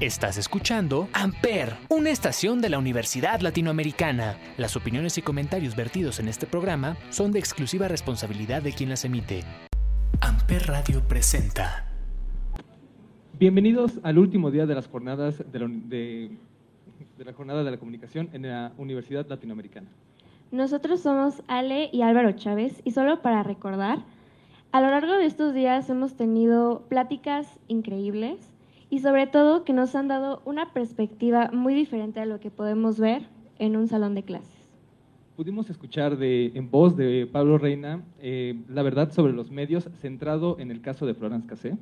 [0.00, 4.36] Estás escuchando Amper, una estación de la Universidad Latinoamericana.
[4.56, 9.04] Las opiniones y comentarios vertidos en este programa son de exclusiva responsabilidad de quien las
[9.04, 9.42] emite.
[10.22, 11.86] Amper Radio presenta.
[13.38, 16.30] Bienvenidos al último día de las jornadas de la, de-
[17.18, 19.88] de la jornada de la comunicación en la Universidad Latinoamericana.
[20.50, 23.98] Nosotros somos Ale y Álvaro Chávez y solo para recordar,
[24.72, 28.49] a lo largo de estos días hemos tenido pláticas increíbles
[28.90, 32.98] y sobre todo que nos han dado una perspectiva muy diferente a lo que podemos
[32.98, 33.22] ver
[33.58, 34.60] en un salón de clases.
[35.36, 40.58] Pudimos escuchar de, en voz de Pablo Reina eh, la verdad sobre los medios centrado
[40.58, 41.78] en el caso de Florence Cassé.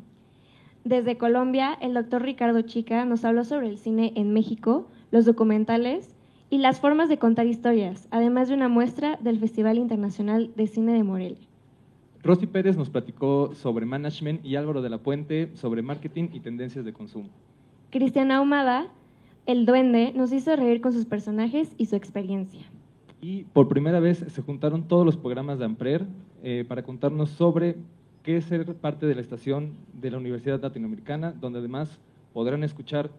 [0.84, 6.15] Desde Colombia, el doctor Ricardo Chica nos habló sobre el cine en México, los documentales
[6.51, 10.93] y las formas de contar historias, además de una muestra del Festival Internacional de Cine
[10.93, 11.48] de Morelia.
[12.22, 16.84] Rosy Pérez nos platicó sobre management y Álvaro de la Puente sobre marketing y tendencias
[16.84, 17.28] de consumo.
[17.90, 18.88] Cristian Ahumada,
[19.46, 22.60] el duende, nos hizo reír con sus personajes y su experiencia.
[23.20, 26.06] Y por primera vez se juntaron todos los programas de Amprer
[26.43, 27.76] eh, para contarnos sobre
[28.23, 31.98] qué es ser parte de la estación de la Universidad Latinoamericana, donde además
[32.32, 33.10] podrán escuchar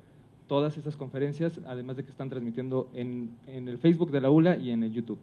[0.47, 4.57] todas esas conferencias, además de que están transmitiendo en, en el Facebook de la ULA
[4.57, 5.19] y en el YouTube.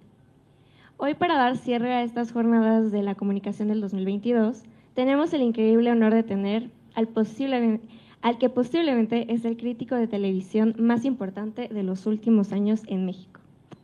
[0.98, 4.62] Hoy para dar cierre a estas jornadas de la comunicación del 2022,
[4.94, 7.80] tenemos el increíble honor de tener al, posible-
[8.22, 13.05] al que posiblemente es el crítico de televisión más importante de los últimos años en
[13.05, 13.41] México.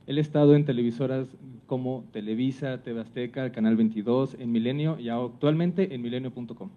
[0.06, 1.26] Él ha estado en televisoras
[1.66, 6.70] como Televisa, TV Azteca, Canal 22, en Milenio y actualmente en milenio.com.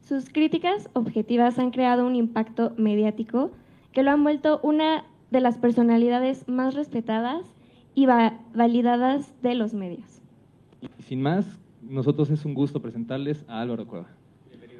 [0.00, 3.50] Sus críticas objetivas han creado un impacto mediático
[3.92, 7.42] que lo han vuelto una de las personalidades más respetadas
[7.94, 10.20] y va- validadas de los medios.
[11.06, 11.46] Sin más,
[11.82, 14.06] nosotros es un gusto presentarles a Álvaro Cueva.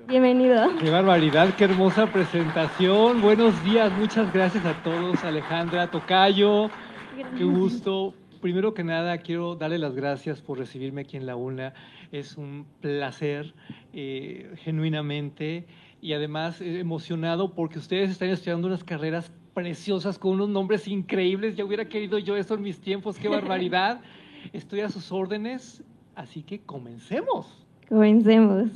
[0.07, 0.77] Bienvenido.
[0.81, 3.23] Qué barbaridad, qué hermosa presentación.
[3.23, 6.69] Buenos días, muchas gracias a todos, Alejandra, Tocayo,
[7.39, 8.13] qué gusto.
[8.43, 11.73] Primero que nada, quiero darle las gracias por recibirme aquí en la UNA.
[12.13, 13.55] Es un placer,
[13.95, 15.67] eh, genuinamente,
[16.03, 21.57] y además eh, emocionado porque ustedes están estudiando unas carreras preciosas con unos nombres increíbles.
[21.57, 24.01] Ya hubiera querido yo eso en mis tiempos, qué barbaridad.
[24.53, 25.83] Estoy a sus órdenes,
[26.15, 27.65] así que comencemos.
[27.89, 28.71] Comencemos.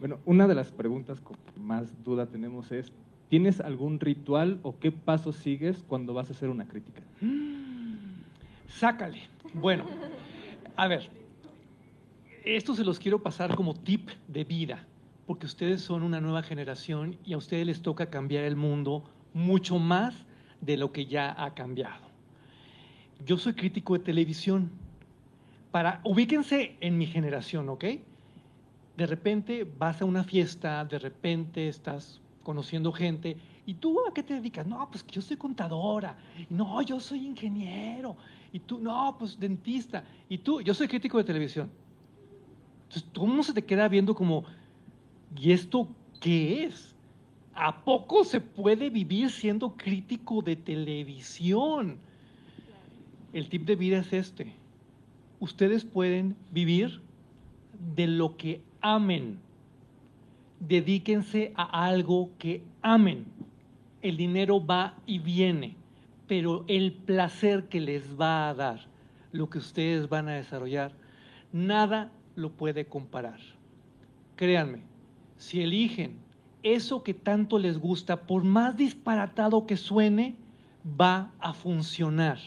[0.00, 2.92] Bueno, una de las preguntas con más duda tenemos es,
[3.28, 7.02] ¿tienes algún ritual o qué pasos sigues cuando vas a hacer una crítica?
[8.68, 9.22] Sácale.
[9.52, 9.84] Bueno,
[10.74, 11.08] a ver,
[12.44, 14.84] esto se los quiero pasar como tip de vida,
[15.26, 19.78] porque ustedes son una nueva generación y a ustedes les toca cambiar el mundo mucho
[19.78, 20.14] más
[20.60, 22.06] de lo que ya ha cambiado.
[23.26, 24.70] Yo soy crítico de televisión.
[25.70, 27.84] Para, ubíquense en mi generación, ¿ok?
[28.96, 33.36] De repente vas a una fiesta, de repente estás conociendo gente
[33.66, 34.66] y tú a qué te dedicas?
[34.66, 36.16] No, pues que yo soy contadora.
[36.50, 38.16] No, yo soy ingeniero.
[38.52, 40.04] Y tú, no, pues dentista.
[40.28, 41.70] Y tú, yo soy crítico de televisión.
[42.84, 44.44] Entonces, todo el mundo se te queda viendo como,
[45.36, 45.88] ¿y esto
[46.20, 46.93] qué es?
[47.54, 51.98] ¿A poco se puede vivir siendo crítico de televisión?
[53.32, 54.52] El tip de vida es este.
[55.38, 57.00] Ustedes pueden vivir
[57.94, 59.38] de lo que amen.
[60.58, 63.24] Dedíquense a algo que amen.
[64.02, 65.76] El dinero va y viene,
[66.26, 68.86] pero el placer que les va a dar,
[69.30, 70.92] lo que ustedes van a desarrollar,
[71.52, 73.38] nada lo puede comparar.
[74.36, 74.80] Créanme,
[75.36, 76.23] si eligen
[76.64, 80.34] eso que tanto les gusta, por más disparatado que suene,
[81.00, 82.38] va a funcionar.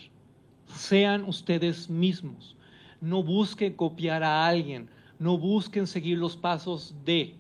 [0.68, 2.56] Sean ustedes mismos.
[3.00, 4.90] No busquen copiar a alguien.
[5.20, 7.36] No busquen seguir los pasos de.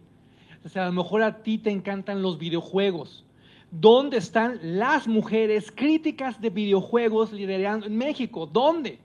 [0.63, 3.25] O sea, a lo mejor a ti te encantan los videojuegos.
[3.71, 8.45] ¿Dónde están las mujeres críticas de videojuegos liderando en México?
[8.45, 8.99] ¿Dónde?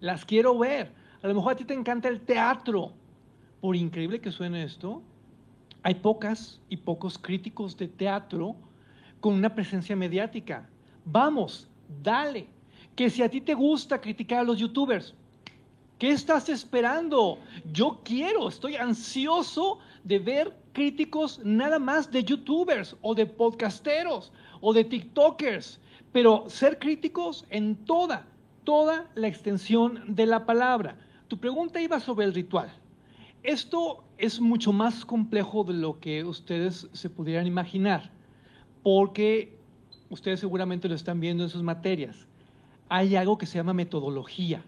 [0.00, 0.92] Las quiero ver.
[1.22, 2.92] A lo mejor a ti te encanta el teatro.
[3.60, 5.02] Por increíble que suene esto,
[5.82, 8.54] hay pocas y pocos críticos de teatro
[9.20, 10.68] con una presencia mediática.
[11.04, 11.68] Vamos,
[12.02, 12.46] dale.
[12.94, 15.14] Que si a ti te gusta criticar a los youtubers,
[15.98, 17.38] ¿qué estás esperando?
[17.72, 24.30] Yo quiero, estoy ansioso de ver críticos nada más de youtubers o de podcasteros
[24.60, 25.80] o de tiktokers,
[26.12, 28.26] pero ser críticos en toda,
[28.64, 30.96] toda la extensión de la palabra.
[31.28, 32.70] Tu pregunta iba sobre el ritual.
[33.42, 38.12] Esto es mucho más complejo de lo que ustedes se pudieran imaginar,
[38.84, 39.58] porque
[40.10, 42.28] ustedes seguramente lo están viendo en sus materias.
[42.88, 44.62] Hay algo que se llama metodología.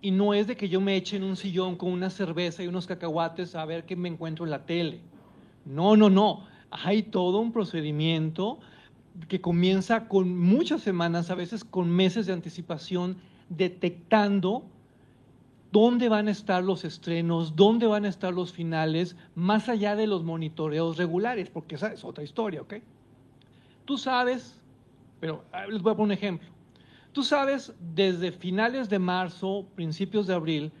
[0.00, 2.66] Y no es de que yo me eche en un sillón con una cerveza y
[2.66, 4.98] unos cacahuates a ver qué me encuentro en la tele.
[5.64, 6.44] No, no, no.
[6.72, 8.58] Hay todo un procedimiento
[9.28, 13.18] que comienza con muchas semanas, a veces con meses de anticipación,
[13.50, 14.64] detectando
[15.72, 20.06] dónde van a estar los estrenos, dónde van a estar los finales, más allá de
[20.06, 22.74] los monitoreos regulares, porque esa es otra historia, ¿ok?
[23.86, 24.60] Tú sabes,
[25.18, 26.48] pero les voy a poner un ejemplo.
[27.12, 30.72] Tú sabes desde finales de marzo, principios de abril,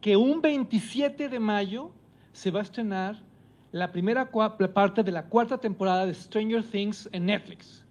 [0.00, 1.90] que un 27 de mayo
[2.32, 3.22] se va a estrenar
[3.70, 7.84] la primera parte de la cuarta temporada de Stranger Things en Netflix.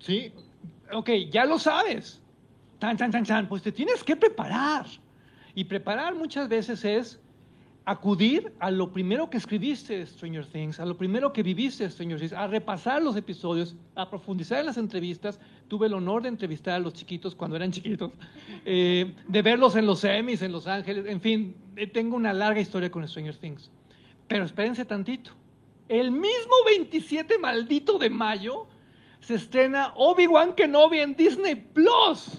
[0.00, 0.32] ¿Sí?
[0.92, 2.20] Ok, ya lo sabes.
[2.78, 3.48] Tan, tan, tan, tan.
[3.48, 4.86] Pues te tienes que preparar.
[5.54, 7.20] Y preparar muchas veces es
[7.84, 12.32] acudir a lo primero que escribiste Stranger Things, a lo primero que viviste Stranger Things,
[12.32, 15.40] a repasar los episodios, a profundizar en las entrevistas.
[15.68, 18.12] Tuve el honor de entrevistar a los chiquitos cuando eran chiquitos,
[18.64, 22.60] eh, de verlos en los Emmys, en Los Ángeles, en fin, eh, tengo una larga
[22.60, 23.70] historia con Stranger Things.
[24.28, 25.32] Pero espérense tantito.
[25.88, 28.68] El mismo 27 maldito de mayo
[29.20, 32.38] se estrena Obi-Wan Kenobi en Disney Plus.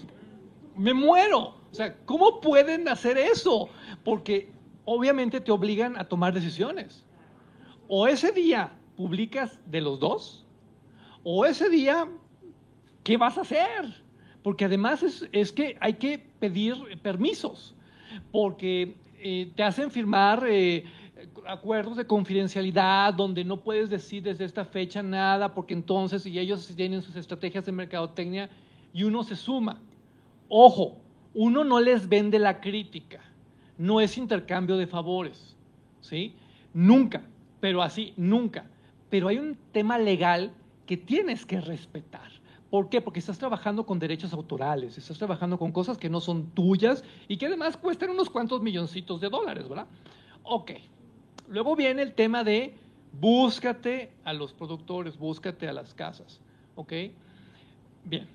[0.76, 1.61] Me muero.
[1.72, 3.70] O sea, ¿cómo pueden hacer eso?
[4.04, 4.52] Porque
[4.84, 7.02] obviamente te obligan a tomar decisiones.
[7.88, 10.44] O ese día publicas de los dos,
[11.24, 12.06] o ese día,
[13.02, 14.02] ¿qué vas a hacer?
[14.42, 15.02] Porque además
[15.32, 17.74] es, que hay que pedir permisos,
[18.30, 20.84] porque eh, te hacen firmar eh,
[21.46, 26.70] acuerdos de confidencialidad donde no puedes decir desde esta fecha nada, porque entonces, y ellos
[26.76, 28.50] tienen sus estrategias de mercadotecnia,
[28.92, 29.80] y uno se suma.
[30.48, 31.01] Ojo,
[31.34, 33.20] uno no les vende la crítica
[33.78, 35.56] no es intercambio de favores,
[36.00, 36.34] ¿sí?
[36.72, 37.22] Nunca,
[37.60, 38.64] pero así, nunca.
[39.10, 40.52] Pero hay un tema legal
[40.86, 42.30] que tienes que respetar.
[42.70, 43.00] ¿Por qué?
[43.00, 47.36] Porque estás trabajando con derechos autorales, estás trabajando con cosas que no son tuyas y
[47.36, 49.86] que además cuestan unos cuantos milloncitos de dólares, ¿verdad?
[50.44, 50.70] Ok.
[51.48, 52.74] Luego viene el tema de
[53.20, 56.40] búscate a los productores, búscate a las casas,
[56.76, 56.92] ¿ok?
[58.04, 58.28] Bien,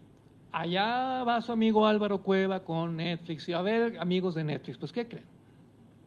[0.57, 4.91] allá va su amigo Álvaro Cueva con Netflix y a ver, amigos de Netflix, pues
[4.91, 5.25] ¿qué creen?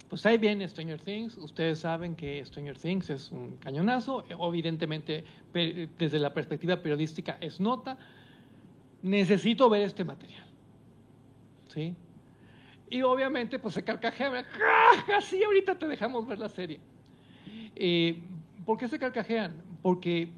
[0.08, 1.38] Pues ahí viene Stranger Things.
[1.38, 4.24] Ustedes saben que Stranger Things es un cañonazo.
[4.28, 7.96] Evidentemente, desde la perspectiva periodística es nota.
[9.02, 10.44] Necesito ver este material.
[11.68, 11.94] ¿Sí?
[12.90, 14.44] Y obviamente, pues se carcajea.
[15.16, 16.80] Así ahorita te dejamos ver la serie.
[17.76, 18.20] Eh,
[18.66, 19.62] ¿Por qué se carcajean?
[19.80, 20.28] Porque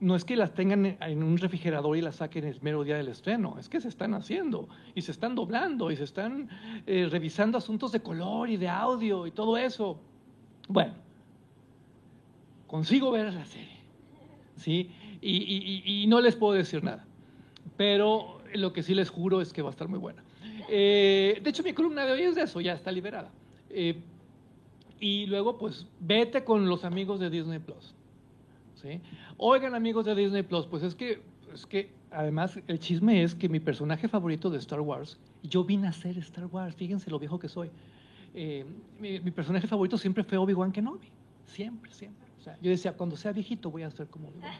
[0.00, 3.08] no es que las tengan en un refrigerador y las saquen el mero día del
[3.08, 6.48] estreno, es que se están haciendo y se están doblando y se están
[6.86, 10.00] eh, revisando asuntos de color y de audio y todo eso.
[10.68, 10.94] Bueno,
[12.66, 13.76] consigo ver la serie,
[14.56, 14.90] ¿sí?
[15.20, 17.04] Y, no les puedo decir nada,
[17.76, 20.24] pero lo que sí les juro es que va a estar muy buena.
[20.70, 23.30] Eh, de hecho, mi columna de hoy es de eso, ya está liberada.
[23.68, 24.00] Eh,
[24.98, 27.94] y luego, pues, vete con los amigos de Disney Plus.
[29.36, 31.22] Oigan amigos de Disney Plus, pues es que,
[31.52, 35.88] es que además el chisme es que mi personaje favorito de Star Wars, yo vine
[35.88, 37.70] a ser Star Wars, fíjense lo viejo que soy.
[38.34, 38.64] Eh,
[38.98, 41.08] mi, personaje favorito siempre fue Obi-Wan Kenobi,
[41.46, 42.28] siempre, siempre.
[42.38, 44.52] O sea, yo decía, cuando sea viejito voy a ser como Obi-Wan.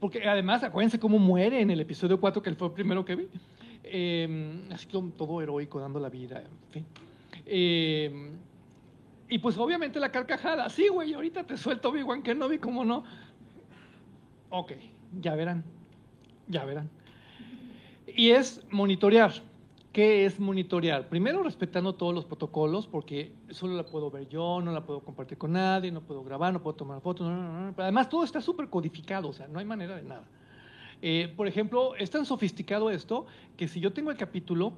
[0.00, 3.28] Porque además, acuérdense cómo muere en el episodio 4, que fue el primero que vi.
[3.84, 6.86] Eh, así todo heroico, dando la vida, en fin.
[7.46, 8.30] Eh,
[9.28, 13.04] y pues obviamente la carcajada, sí, güey, ahorita te suelto Obi-Wan Kenobi, ¿cómo no?
[14.50, 14.72] Ok,
[15.20, 15.64] ya verán,
[16.48, 16.90] ya verán.
[18.06, 19.32] Y es monitorear.
[19.92, 21.08] ¿Qué es monitorear?
[21.08, 25.38] Primero respetando todos los protocolos, porque solo la puedo ver yo, no la puedo compartir
[25.38, 27.28] con nadie, no puedo grabar, no puedo tomar fotos.
[27.76, 30.24] Además, todo está súper codificado, o sea, no hay manera de nada.
[31.00, 34.72] Eh, por ejemplo, es tan sofisticado esto que si yo tengo el capítulo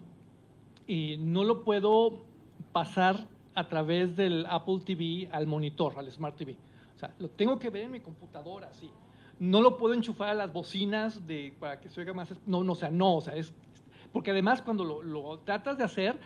[0.86, 2.24] y no lo puedo
[2.72, 6.54] pasar a través del Apple TV al monitor, al Smart TV.
[6.94, 8.90] O sea, lo tengo que ver en mi computadora, sí.
[9.38, 12.32] No lo puedo enchufar a las bocinas de, para que se oiga más.
[12.46, 13.52] No, no, o sea, no, o sea, es.
[14.12, 16.18] Porque además, cuando lo, tratas de hacer,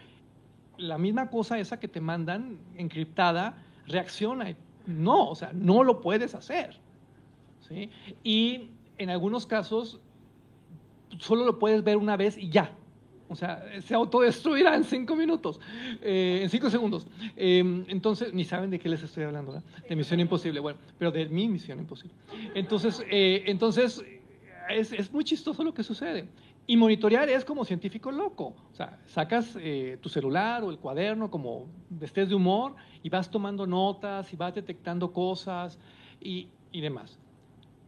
[0.76, 4.54] la misma cosa esa que te mandan encriptada reacciona.
[4.86, 6.78] No, o sea, no lo puedes hacer.
[7.68, 7.90] ¿sí?
[8.24, 10.00] Y en algunos casos,
[11.18, 12.72] solo lo puedes ver una vez y ya.
[13.30, 15.60] O sea, se autodestruirá en cinco minutos,
[16.02, 17.06] eh, en cinco segundos.
[17.36, 19.68] Em, entonces, ni saben de qué les estoy hablando, ¿verdad?
[19.88, 22.16] De Misión Imposible, bueno, pero de mi Misión Imposible.
[22.54, 24.04] Entonces, eh, entonces
[24.68, 26.26] es, es, muy chistoso lo que sucede.
[26.66, 28.56] Y monitorear es como científico loco.
[28.72, 31.68] O sea, sacas eh, tu celular o el cuaderno como
[32.00, 35.78] estés de humor y vas tomando notas y vas detectando cosas
[36.20, 37.16] y, y demás.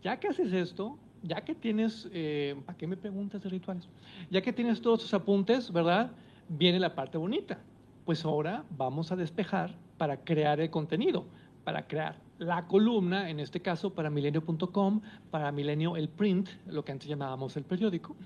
[0.05, 3.89] Ya que haces esto, ya que tienes, eh, ¿para qué me preguntas de rituales?
[4.31, 6.11] Ya que tienes todos tus apuntes, ¿verdad?
[6.49, 7.59] Viene la parte bonita.
[8.05, 11.25] Pues ahora vamos a despejar para crear el contenido,
[11.65, 15.01] para crear la columna, en este caso para milenio.com,
[15.31, 18.17] para Milenio el print, lo que antes llamábamos el periódico,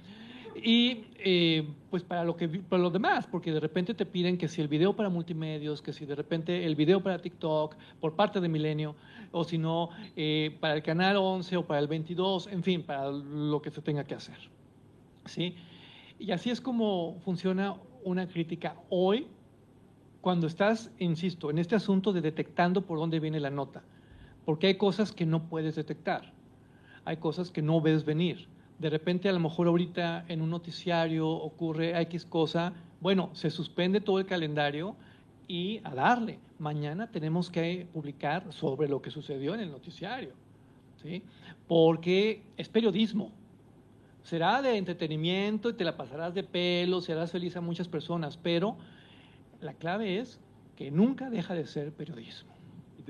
[0.63, 4.49] y eh, pues para lo, que, para lo demás, porque de repente te piden que
[4.49, 8.41] si el video para multimedios, que si de repente el video para TikTok por parte
[8.41, 8.95] de Milenio,
[9.33, 13.11] o si no, eh, para el canal 11 o para el 22, en fin, para
[13.11, 14.39] lo que se tenga que hacer.
[15.25, 15.57] ¿Sí?
[16.19, 19.27] Y así es como funciona una crítica hoy,
[20.21, 23.83] cuando estás, insisto, en este asunto de detectando por dónde viene la nota,
[24.45, 26.33] porque hay cosas que no puedes detectar,
[27.05, 31.29] hay cosas que no ves venir de repente a lo mejor ahorita en un noticiario
[31.29, 34.97] ocurre X cosa, bueno, se suspende todo el calendario
[35.49, 36.39] y a darle.
[36.59, 40.31] Mañana tenemos que publicar sobre lo que sucedió en el noticiario,
[41.03, 41.23] ¿sí?
[41.69, 43.31] Porque es periodismo.
[44.23, 48.77] Será de entretenimiento y te la pasarás de pelo, serás feliz a muchas personas, pero
[49.61, 50.41] la clave es
[50.75, 52.56] que nunca deja de ser periodismo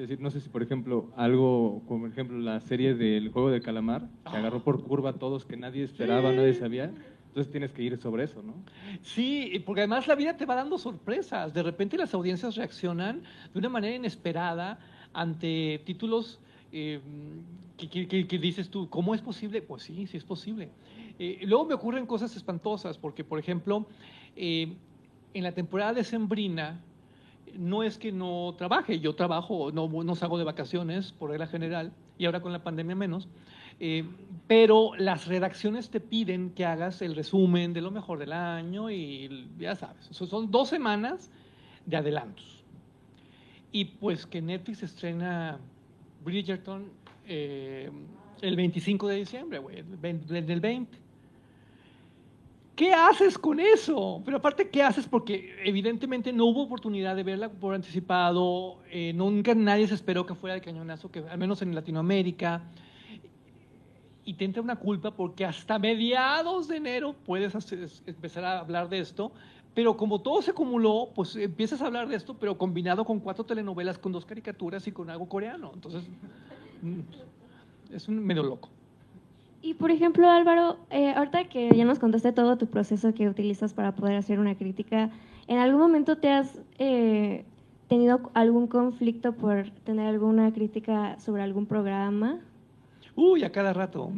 [0.03, 4.03] decir, no sé si por ejemplo algo como ejemplo la serie del juego de calamar,
[4.03, 4.39] que ah.
[4.39, 6.93] agarró por curva a todos que nadie esperaba, nadie sabía.
[7.29, 8.55] Entonces tienes que ir sobre eso, ¿no?
[9.03, 11.53] Sí, porque además la vida te va dando sorpresas.
[11.53, 13.23] De repente las audiencias reaccionan
[13.53, 14.79] de una manera inesperada
[15.13, 16.41] ante títulos
[16.73, 16.99] eh,
[17.77, 19.61] que, dices tú, ¿cómo es posible?
[19.61, 20.71] Pues sí, sí es posible.
[21.19, 23.87] Eh, luego me ocurren cosas espantosas, porque por ejemplo,
[24.35, 24.75] eh,
[25.35, 26.81] en la temporada de Sembrina,
[27.55, 31.93] no es que no trabaje, yo trabajo, no, no salgo de vacaciones por regla general
[32.19, 33.29] y ahora con la pandemia menos,
[33.79, 34.05] eh,
[34.47, 39.49] pero las redacciones te piden que hagas el resumen de lo mejor del año y
[39.59, 41.31] ya sabes, son dos semanas
[41.85, 42.65] de adelantos.
[43.73, 45.59] Y pues que Netflix estrena
[46.25, 46.91] Bridgerton
[47.27, 47.91] eh,
[48.41, 51.06] el 25 de diciembre, güey, del 20.
[52.77, 54.21] ¿Qué haces con eso?
[54.23, 55.09] Pero aparte, ¿qué haces?
[55.09, 60.35] Porque evidentemente no hubo oportunidad de verla por anticipado, eh, nunca nadie se esperó que
[60.35, 62.63] fuera de cañonazo, que al menos en Latinoamérica.
[64.27, 67.55] Y te entra una culpa porque hasta mediados de enero puedes
[68.07, 69.33] empezar a hablar de esto,
[69.73, 73.47] pero como todo se acumuló, pues empiezas a hablar de esto, pero combinado con cuatro
[73.47, 75.71] telenovelas, con dos caricaturas y con algo coreano.
[75.73, 76.03] Entonces,
[76.83, 78.69] mm, es un medio loco.
[79.67, 83.75] Y por ejemplo, Álvaro, eh, ahorita que ya nos contaste todo tu proceso que utilizas
[83.75, 85.11] para poder hacer una crítica,
[85.49, 87.45] ¿en algún momento te has eh,
[87.89, 92.39] tenido algún conflicto por tener alguna crítica sobre algún programa?
[93.17, 94.13] Uy, a cada rato.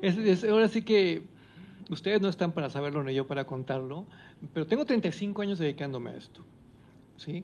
[0.48, 1.24] ahora sí que
[1.90, 4.06] ustedes no están para saberlo ni yo para contarlo,
[4.52, 6.44] pero tengo 35 años dedicándome a esto.
[7.16, 7.42] ¿sí?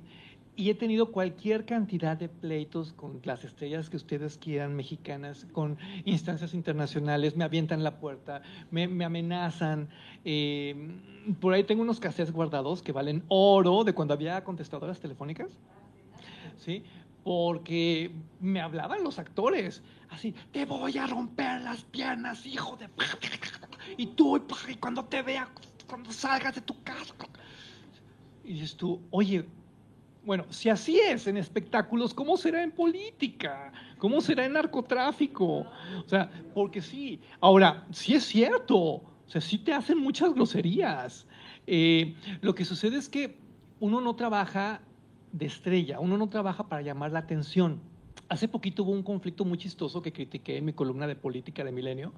[0.60, 5.78] Y he tenido cualquier cantidad de pleitos con las estrellas que ustedes quieran, mexicanas, con
[6.04, 9.88] instancias internacionales, me avientan la puerta, me, amenazan.
[10.22, 10.76] Eh,
[11.40, 15.48] por ahí tengo unos cassettes guardados que valen oro de cuando había contestadoras telefónicas,
[16.58, 16.84] ¿sí?
[17.24, 22.86] Porque me hablaban los actores, así, te voy a romper las piernas, hijo de...
[23.96, 25.48] Y tú, y cuando te vea,
[25.86, 27.14] cuando salgas de tu casa.
[28.44, 29.46] Y dices tú, oye,
[30.24, 33.72] bueno, si así es en espectáculos, ¿cómo será en política?
[33.98, 35.66] ¿Cómo será en narcotráfico?
[36.04, 37.20] O sea, porque sí.
[37.40, 41.26] Ahora, sí es cierto, o sea, sí te hacen muchas groserías.
[41.66, 43.38] Eh, lo que sucede es que
[43.80, 44.82] uno no trabaja
[45.32, 47.80] de estrella, uno no trabaja para llamar la atención.
[48.28, 51.72] Hace poquito hubo un conflicto muy chistoso que critiqué en mi columna de política de
[51.72, 52.12] Milenio,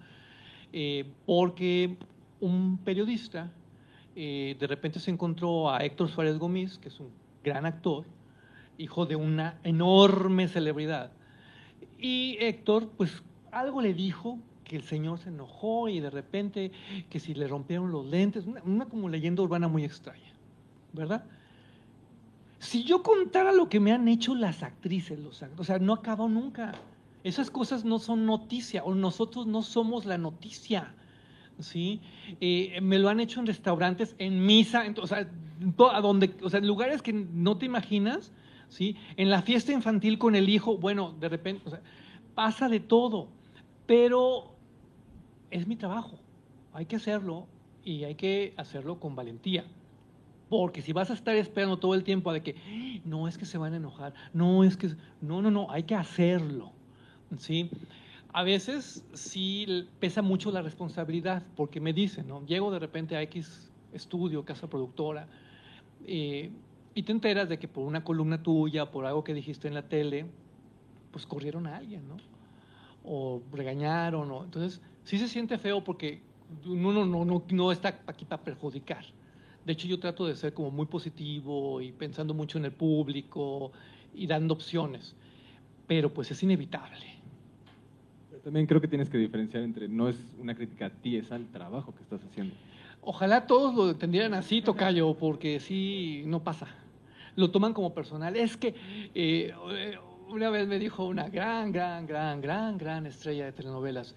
[0.73, 1.97] eh, porque
[2.41, 3.53] un periodista
[4.17, 8.05] eh, de repente se encontró a Héctor Suárez Gómez, que es un gran actor,
[8.79, 11.13] hijo de una enorme celebridad.
[11.99, 16.73] Y Héctor, pues algo le dijo que el señor se enojó y de repente
[17.11, 20.33] que si le rompieron los lentes, una, como leyenda urbana muy extraña,
[20.93, 21.25] ¿verdad?
[22.59, 26.29] Si yo contara lo que me han hecho las actrices, los o sea, no acabo
[26.29, 26.73] nunca.
[27.25, 30.95] Esas cosas no son noticia, o nosotros no somos la noticia.
[31.61, 32.01] ¿sí?
[32.41, 35.29] Eh, me lo han hecho en restaurantes, en misa, en, o sea,
[35.93, 38.33] a donde, o sea, lugares que no te imaginas,
[38.69, 38.97] ¿sí?
[39.17, 41.71] En la fiesta infantil con el hijo, bueno, de repente,
[42.35, 43.29] pasa de todo,
[43.87, 44.53] pero
[45.51, 46.19] es mi trabajo,
[46.73, 47.47] hay que hacerlo
[47.85, 49.65] y hay que hacerlo con valentía.
[50.49, 53.57] Porque si vas a estar esperando todo el tiempo de que no es que se
[53.57, 54.91] van a enojar, no es que
[55.23, 56.73] no, no, no, hay que hacerlo.
[57.39, 57.71] ¿Sí?
[58.33, 62.45] a veces sí pesa mucho la responsabilidad, porque me dicen, ¿no?
[62.47, 65.29] Llego de repente a X estudio, casa productora,
[66.07, 66.51] eh,
[66.95, 69.83] y te enteras de que por una columna tuya, por algo que dijiste en la
[69.83, 70.27] tele,
[71.11, 72.17] pues corrieron a alguien, ¿no?
[73.05, 74.45] O regañaron, ¿no?
[74.45, 76.21] Entonces, sí se siente feo porque
[76.67, 79.05] uno no, no, no está aquí para perjudicar.
[79.65, 83.73] De hecho, yo trato de ser como muy positivo y pensando mucho en el público
[84.15, 85.15] y dando opciones
[85.93, 87.05] pero pues es inevitable.
[88.43, 91.47] también creo que tienes que diferenciar entre no es una crítica a ti, es al
[91.49, 92.55] trabajo que estás haciendo.
[93.03, 96.69] Ojalá todos lo entendieran así, Tocayo, porque sí, no pasa.
[97.35, 98.37] Lo toman como personal.
[98.37, 98.75] Es que
[99.15, 99.53] eh,
[100.29, 104.15] una vez me dijo una gran, gran, gran, gran, gran estrella de telenovelas,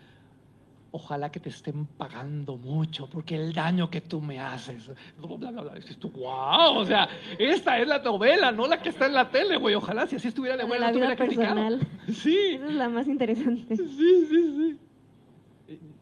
[0.92, 4.88] ojalá que te estén pagando mucho, porque el daño que tú me haces,
[5.18, 8.90] bla, bla, bla, Dices tú, wow, o sea, esta es la novela, no la que
[8.90, 11.56] está en la tele, güey, ojalá si así estuviera de buena, la vida criticado.
[11.56, 11.88] personal.
[12.14, 13.76] Sí, Esa es la más interesante.
[13.76, 14.78] sí, sí, sí.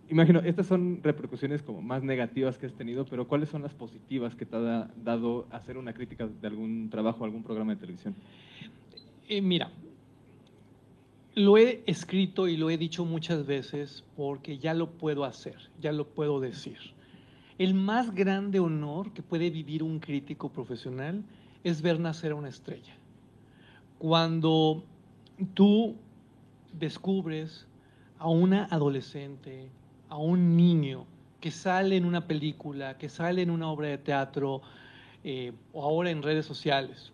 [0.09, 4.35] Imagino, estas son repercusiones como más negativas que has tenido, pero ¿cuáles son las positivas
[4.35, 8.13] que te ha da- dado hacer una crítica de algún trabajo, algún programa de televisión?
[9.29, 9.71] Eh, mira,
[11.35, 15.91] lo he escrito y lo he dicho muchas veces porque ya lo puedo hacer, ya
[15.91, 16.77] lo puedo decir.
[17.57, 21.23] El más grande honor que puede vivir un crítico profesional
[21.63, 22.93] es ver nacer a una estrella.
[23.99, 24.83] Cuando
[25.53, 25.95] tú
[26.73, 27.65] descubres
[28.19, 29.69] a una adolescente,
[30.13, 31.07] a un niño
[31.41, 34.61] que sale en una película, que sale en una obra de teatro
[35.23, 37.11] eh, o ahora en redes sociales,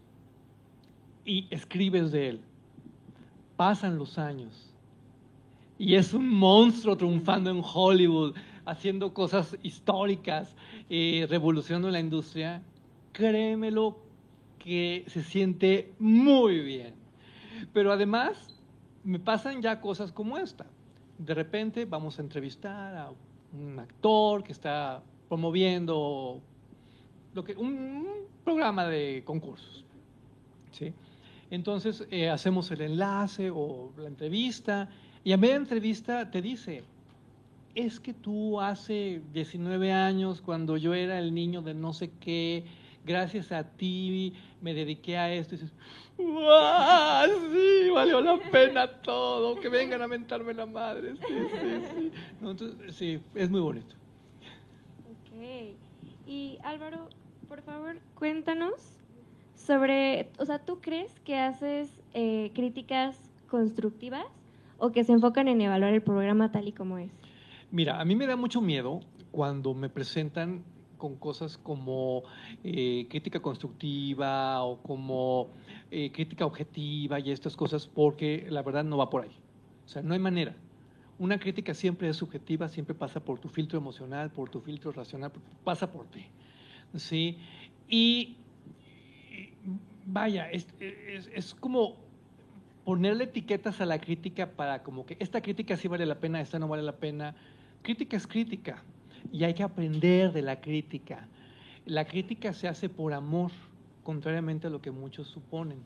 [1.23, 2.41] y escribes de él.
[3.55, 4.73] Pasan los años
[5.77, 10.53] y es un monstruo triunfando en Hollywood, haciendo cosas históricas,
[10.89, 12.61] eh, revolucionando la industria.
[13.13, 13.97] Créemelo
[14.57, 16.95] que se siente muy bien.
[17.71, 18.59] Pero además
[19.05, 20.65] me pasan ya cosas como esta.
[21.19, 23.11] De repente vamos a entrevistar a
[23.53, 26.41] un actor que está promoviendo
[27.33, 28.07] lo que, un
[28.43, 29.85] programa de concursos.
[30.71, 30.93] ¿sí?
[31.51, 34.89] Entonces eh, hacemos el enlace o la entrevista
[35.23, 36.83] y a media entrevista te dice,
[37.75, 42.63] es que tú hace 19 años, cuando yo era el niño de no sé qué,
[43.09, 45.55] gracias a ti me dediqué a esto.
[45.55, 45.73] Y dices,
[46.47, 51.15] ¡Ah, sí, valió la pena todo, que vengan a mentarme la madre.
[51.15, 52.11] Sí, sí, sí.
[52.39, 53.95] No, entonces, sí, es muy bonito.
[55.09, 55.75] Ok.
[56.27, 57.09] Y Álvaro,
[57.47, 58.99] por favor, cuéntanos
[59.55, 63.17] sobre, o sea, ¿tú crees que haces eh, críticas
[63.47, 64.27] constructivas
[64.77, 67.11] o que se enfocan en evaluar el programa tal y como es?
[67.71, 68.99] Mira, a mí me da mucho miedo
[69.31, 70.63] cuando me presentan
[70.99, 72.23] con cosas como
[72.63, 75.49] eh, crítica constructiva o como
[75.89, 79.35] eh, crítica objetiva y estas cosas, porque la verdad no va por ahí.
[79.85, 80.55] O sea, no hay manera.
[81.17, 85.31] Una crítica siempre es subjetiva, siempre pasa por tu filtro emocional, por tu filtro racional,
[85.63, 86.25] pasa por ti.
[86.95, 87.37] ¿sí?
[87.89, 88.37] Y
[90.05, 91.95] vaya, es, es- es como
[92.85, 96.59] ponerle etiquetas a la crítica para como que esta crítica sí vale la pena, esta
[96.59, 97.35] no vale la pena.
[97.83, 98.83] Crítica es crítica
[99.31, 101.27] y hay que aprender de la crítica.
[101.85, 103.51] La crítica se hace por amor,
[104.03, 105.79] contrariamente a lo que muchos suponen.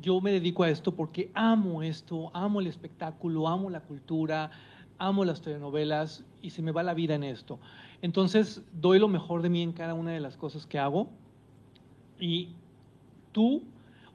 [0.00, 4.50] Yo me dedico a esto porque amo esto, amo el espectáculo, amo la cultura,
[4.98, 7.58] amo las telenovelas y se me va la vida en esto.
[8.02, 11.08] Entonces doy lo mejor de mí en cada una de las cosas que hago
[12.20, 12.50] y
[13.32, 13.62] tú,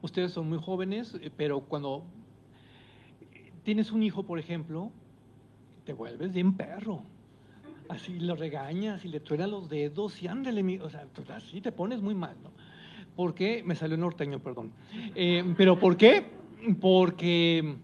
[0.02, 2.04] ustedes son muy jóvenes, eh, pero cuando
[3.62, 4.90] tienes un hijo, por ejemplo,
[5.84, 7.02] te vuelves bien perro.
[7.88, 11.60] Así lo regañas y le truenas los dedos y ándale, mi- o sea, pues así
[11.60, 12.50] te pones muy mal, ¿no?
[13.14, 13.62] ¿Por qué?
[13.64, 14.72] Me salió norteño, perdón.
[15.14, 16.26] Eh, ¿Pero por qué?
[16.80, 17.76] Porque,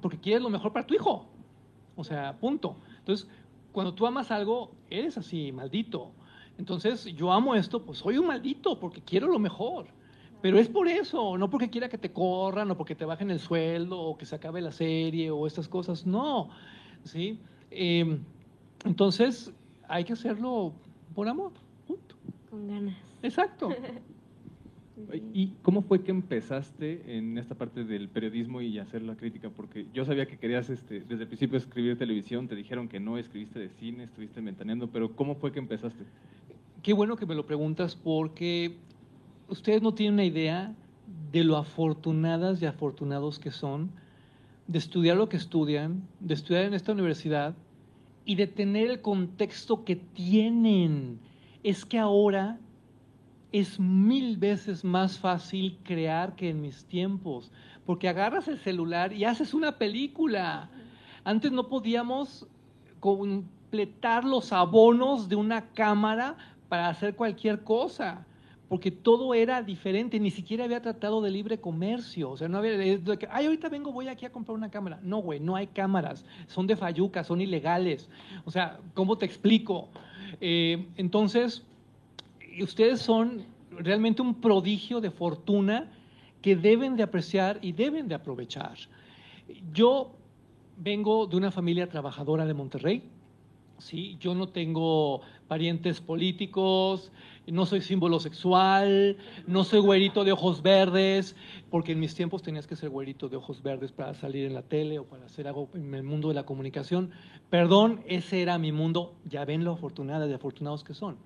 [0.00, 1.26] porque quieres lo mejor para tu hijo.
[1.96, 2.76] O sea, punto.
[3.00, 3.28] Entonces,
[3.72, 6.12] cuando tú amas algo, eres así, maldito.
[6.58, 9.86] Entonces, yo amo esto, pues soy un maldito porque quiero lo mejor.
[10.40, 13.40] Pero es por eso, no porque quiera que te corran o porque te bajen el
[13.40, 16.06] sueldo o que se acabe la serie o estas cosas.
[16.06, 16.50] No,
[17.02, 17.40] ¿sí?
[17.70, 18.18] Eh,
[18.84, 19.52] entonces,
[19.88, 20.72] hay que hacerlo
[21.14, 21.52] por amor.
[21.86, 22.14] Punto.
[22.50, 22.96] Con ganas.
[23.22, 23.70] Exacto.
[25.32, 29.48] ¿Y cómo fue que empezaste en esta parte del periodismo y hacer la crítica?
[29.48, 33.16] Porque yo sabía que querías este, desde el principio escribir televisión, te dijeron que no,
[33.16, 36.04] escribiste de cine, estuviste ventaneando, pero ¿cómo fue que empezaste?
[36.82, 38.76] Qué bueno que me lo preguntas porque
[39.48, 40.74] ustedes no tienen una idea
[41.32, 43.90] de lo afortunadas y afortunados que son
[44.66, 47.54] de estudiar lo que estudian, de estudiar en esta universidad
[48.28, 51.18] y de tener el contexto que tienen.
[51.62, 52.58] Es que ahora
[53.52, 57.50] es mil veces más fácil crear que en mis tiempos,
[57.86, 60.68] porque agarras el celular y haces una película.
[61.24, 62.46] Antes no podíamos
[63.00, 66.36] completar los abonos de una cámara
[66.68, 68.26] para hacer cualquier cosa,
[68.68, 72.76] porque todo era diferente, ni siquiera había tratado de libre comercio, o sea, no había,
[73.18, 75.00] que, ay, ahorita vengo, voy aquí a comprar una cámara.
[75.02, 78.10] No, güey, no hay cámaras, son de fayuca, son ilegales.
[78.44, 79.88] O sea, ¿cómo te explico?
[80.40, 81.64] Eh, entonces,
[82.60, 85.90] ustedes son realmente un prodigio de fortuna
[86.42, 88.76] que deben de apreciar y deben de aprovechar.
[89.72, 90.12] Yo
[90.76, 93.02] vengo de una familia trabajadora de Monterrey.
[93.78, 97.10] Sí, yo no tengo parientes políticos,
[97.50, 101.34] no soy símbolo sexual, no soy güerito de ojos verdes,
[101.70, 104.62] porque en mis tiempos tenías que ser güerito de ojos verdes para salir en la
[104.62, 107.10] tele o para hacer algo en el mundo de la comunicación.
[107.50, 109.14] Perdón, ese era mi mundo.
[109.24, 111.16] Ya ven lo afortunados y afortunados que son.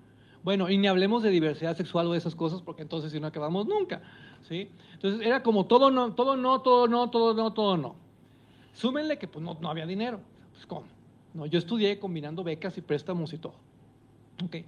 [0.43, 3.27] Bueno, y ni hablemos de diversidad sexual o de esas cosas, porque entonces si no
[3.27, 4.01] acabamos nunca.
[4.43, 4.69] ¿sí?
[4.93, 7.95] Entonces era como todo no, todo no, todo no, todo no, todo no.
[8.73, 10.19] Súmenle que pues no, no había dinero.
[10.53, 10.85] Pues ¿cómo?
[11.33, 13.55] No, yo estudié combinando becas y préstamos y todo.
[14.45, 14.65] Okay.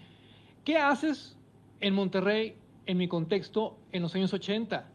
[0.64, 1.38] ¿Qué haces
[1.80, 4.88] en Monterrey, en mi contexto, en los años 80?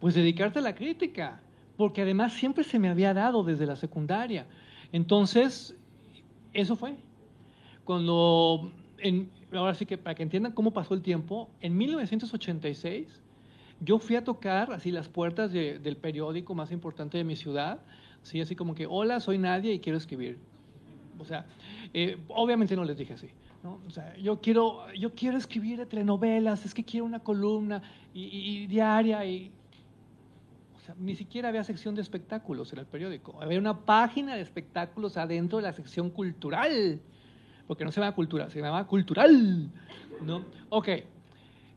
[0.00, 1.40] Pues dedicarte a la crítica,
[1.76, 4.46] porque además siempre se me había dado desde la secundaria.
[4.92, 5.76] Entonces,
[6.52, 6.96] eso fue.
[7.84, 13.22] Cuando, en, ahora sí que para que entiendan cómo pasó el tiempo, en 1986
[13.84, 17.80] yo fui a tocar así las puertas de, del periódico más importante de mi ciudad,
[18.22, 18.40] ¿sí?
[18.40, 20.38] así como que, hola, soy Nadia y quiero escribir.
[21.18, 21.46] O sea,
[21.92, 23.28] eh, obviamente no les dije así.
[23.62, 23.80] ¿No?
[23.86, 28.24] O sea, yo quiero, yo quiero escribir de telenovelas, es que quiero una columna y,
[28.24, 29.52] y, diaria y...
[30.98, 33.40] Ni siquiera había sección de espectáculos en el periódico.
[33.40, 37.00] Había una página de espectáculos adentro de la sección cultural.
[37.66, 39.70] Porque no se llama cultura, se llama cultural.
[40.20, 40.44] ¿no?
[40.68, 40.88] Ok,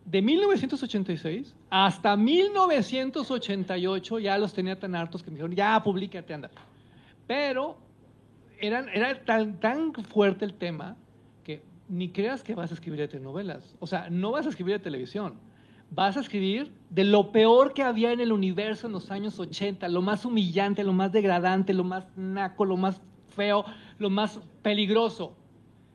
[0.06, 6.52] de 1986 hasta 1988 ya los tenía tan hartos que me dijeron, ya, publícate, anda.
[7.28, 7.78] Pero
[8.60, 10.96] era tan, tan fuerte el tema
[11.88, 13.76] ni creas que vas a escribir de telenovelas.
[13.80, 15.36] O sea, no vas a escribir de televisión.
[15.92, 19.88] Vas a escribir de lo peor que había en el universo en los años 80,
[19.90, 23.02] lo más humillante, lo más degradante, lo más naco, lo más
[23.36, 23.66] feo,
[24.00, 25.36] lo más peligroso.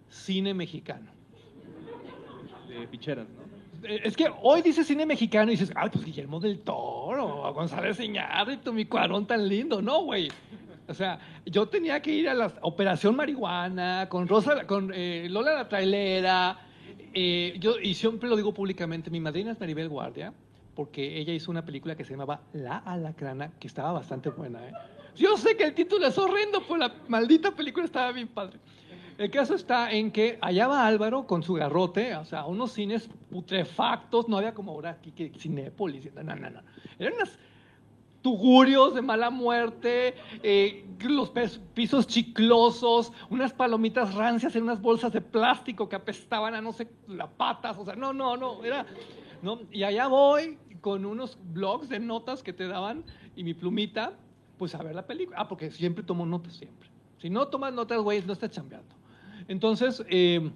[0.09, 1.11] Cine mexicano.
[2.68, 3.50] De ficheras, ¿no?
[3.83, 8.72] es que hoy dices cine mexicano y dices, ay, pues Guillermo del Toro, González Iñárritu,
[8.72, 9.81] mi cuarón tan lindo.
[9.81, 10.29] No, güey.
[10.90, 15.55] O sea, yo tenía que ir a la Operación Marihuana, con Rosa, con eh, Lola
[15.55, 16.59] la Trailera.
[17.14, 20.33] Eh, yo, y siempre lo digo públicamente, mi madrina es Maribel Guardia,
[20.74, 24.66] porque ella hizo una película que se llamaba La Alacrana, que estaba bastante buena.
[24.66, 24.72] ¿eh?
[25.14, 28.59] Yo sé que el título es horrendo, pero la maldita película estaba bien padre.
[29.16, 33.09] El caso está en que allá va Álvaro con su garrote, o sea, unos cines
[33.31, 36.62] putrefactos, no había como ahora aquí que Cinépolis, no, no, no.
[36.98, 37.38] Eran unos
[38.23, 41.33] tugurios de mala muerte, eh, los
[41.75, 46.89] pisos chiclosos, unas palomitas rancias en unas bolsas de plástico que apestaban a no sé,
[47.09, 48.85] las patas, o sea, no, no, no, era,
[49.43, 49.61] ¿no?
[49.71, 53.05] Y allá voy con unos blogs de notas que te daban
[53.37, 54.13] y mi plumita,
[54.59, 55.39] pues a ver la película.
[55.41, 56.89] Ah, porque siempre tomo notas, siempre.
[57.19, 58.95] Si no tomas notas, güey, no estás chambeando.
[59.49, 60.51] Entonces, eh,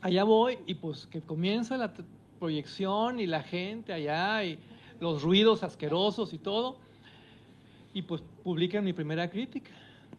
[0.00, 1.92] allá voy y pues que comienza la
[2.38, 4.58] proyección y la gente allá y
[5.00, 6.78] los ruidos asquerosos y todo.
[7.94, 9.70] Y pues publican mi primera crítica,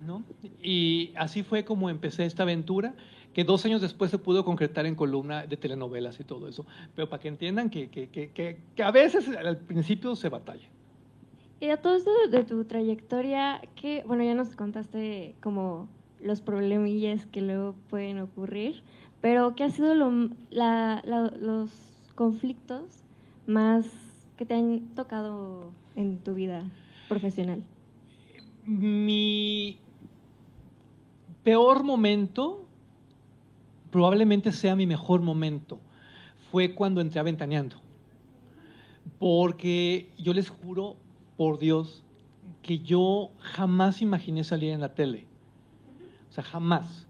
[0.02, 0.24] ¿no?
[0.64, 2.96] Y así fue como empecé esta aventura,
[3.34, 6.66] que dos años después se pudo concretar en columna de telenovelas y todo eso.
[6.96, 10.68] Pero para que entiendan que, que, que, que a veces al principio se batalla.
[11.60, 15.88] Y a todo esto de tu trayectoria, que, bueno, ya nos contaste como
[16.22, 18.84] los problemillas que luego pueden ocurrir,
[19.22, 21.02] pero ¿qué ha sido lo, la,
[21.40, 21.72] los
[22.16, 23.04] conflictos
[23.48, 23.86] más
[24.38, 26.64] que te han tocado en tu vida
[27.08, 27.64] profesional?
[28.66, 29.78] Mi
[31.44, 32.66] peor momento
[33.92, 35.80] probablemente sea mi mejor momento.
[36.52, 37.78] Fue cuando entré a Ventaneando.
[39.20, 40.96] Porque yo les juro,
[41.38, 42.04] por Dios,
[42.62, 45.28] que yo jamás imaginé salir en la tele
[46.36, 47.08] sea, jamás.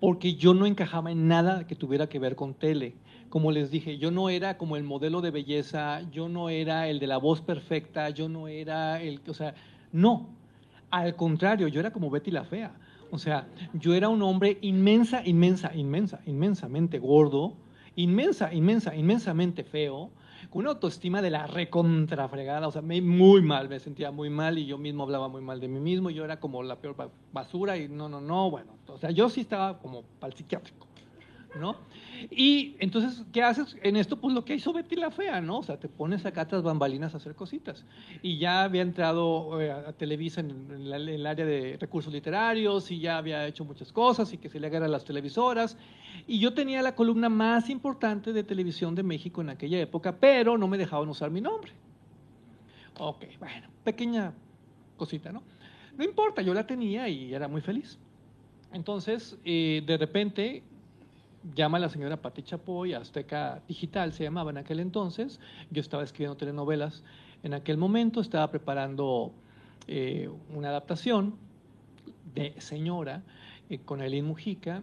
[0.00, 2.94] Porque yo no encajaba en nada que tuviera que ver con tele.
[3.32, 6.98] Como les dije, yo no era como el modelo de belleza, yo no era el
[6.98, 9.54] de la voz perfecta, yo no era el, o sea,
[9.90, 10.28] no.
[10.90, 12.74] Al contrario, yo era como Betty la Fea.
[13.10, 17.54] O sea, yo era un hombre inmensa, inmensa, inmensa, inmensamente gordo,
[17.96, 20.10] inmensa, inmensa, inmensamente feo,
[20.50, 24.58] con una autoestima de la recontrafregada, o sea, me, muy mal, me sentía muy mal
[24.58, 27.78] y yo mismo hablaba muy mal de mí mismo, yo era como la peor basura
[27.78, 30.86] y no, no, no, bueno, o sea, yo sí estaba como para el psiquiátrico,
[31.58, 31.76] ¿no?
[32.30, 34.16] Y entonces, ¿qué haces en esto?
[34.16, 35.58] Pues lo que hizo Betty la Fea, ¿no?
[35.58, 37.84] O sea, te pones acá tras bambalinas a hacer cositas.
[38.22, 43.18] Y ya había entrado eh, a Televisa en, el área de recursos literarios y ya
[43.18, 45.76] había hecho muchas cosas y que se le agarran las televisoras.
[46.26, 50.56] Y yo tenía la columna más importante de televisión de México en aquella época, pero
[50.56, 51.72] no me dejaban usar mi nombre.
[52.98, 54.32] Ok, bueno, pequeña
[54.96, 55.42] cosita, ¿no?
[55.96, 57.98] No importa, yo la tenía y era muy feliz.
[58.72, 60.62] Entonces, eh, de repente,
[61.54, 65.40] llama a la señora Pati Chapoy, Azteca Digital se llamaba en aquel entonces.
[65.70, 67.02] Yo estaba escribiendo telenovelas
[67.42, 69.32] en aquel momento, estaba preparando
[69.88, 71.34] eh, una adaptación
[72.34, 73.22] de Señora
[73.68, 74.82] eh, con Aileen Mujica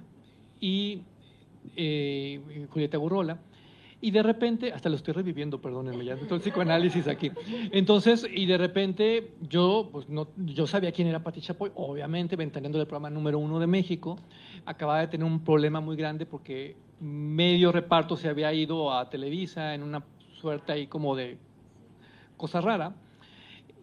[0.60, 1.02] y
[1.76, 3.40] eh, Julieta Burrola.
[4.02, 7.32] Y de repente, hasta lo estoy reviviendo, perdónenme, ya todo el psicoanálisis aquí.
[7.72, 12.80] Entonces, y de repente yo, pues no, yo sabía quién era Pati Chapoy, obviamente, ventaneando
[12.80, 14.18] el programa número uno de México.
[14.70, 19.74] Acababa de tener un problema muy grande porque medio reparto se había ido a Televisa
[19.74, 20.04] en una
[20.40, 21.40] suerte ahí como de
[22.38, 22.94] cosa rara.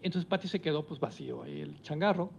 [0.01, 2.31] Entonces Pati se quedó pues vacío ahí el changarro.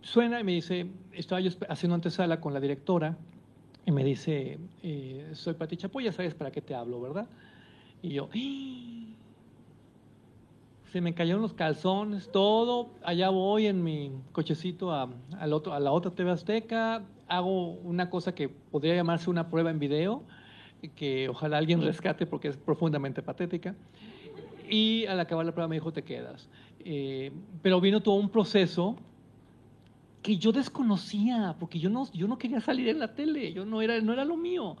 [0.00, 3.16] Suena y me dice, estaba yo haciendo antesala con la directora
[3.84, 7.26] y me dice, eh, soy Pati Chapoy, ya sabes para qué te hablo, ¿verdad?
[8.00, 8.92] Y yo, ¡Ah!
[10.92, 12.90] se me cayeron los calzones, todo.
[13.02, 15.08] Allá voy en mi cochecito a,
[15.40, 19.70] al otro, a la otra TV Azteca, hago una cosa que podría llamarse una prueba
[19.70, 20.22] en video,
[20.94, 23.74] que ojalá alguien rescate porque es profundamente patética.
[24.68, 26.48] Y al acabar la prueba me dijo, te quedas.
[26.84, 28.96] Eh, pero vino todo un proceso
[30.22, 33.82] que yo desconocía, porque yo no, yo no quería salir en la tele, yo no
[33.82, 34.76] era, no era lo mío,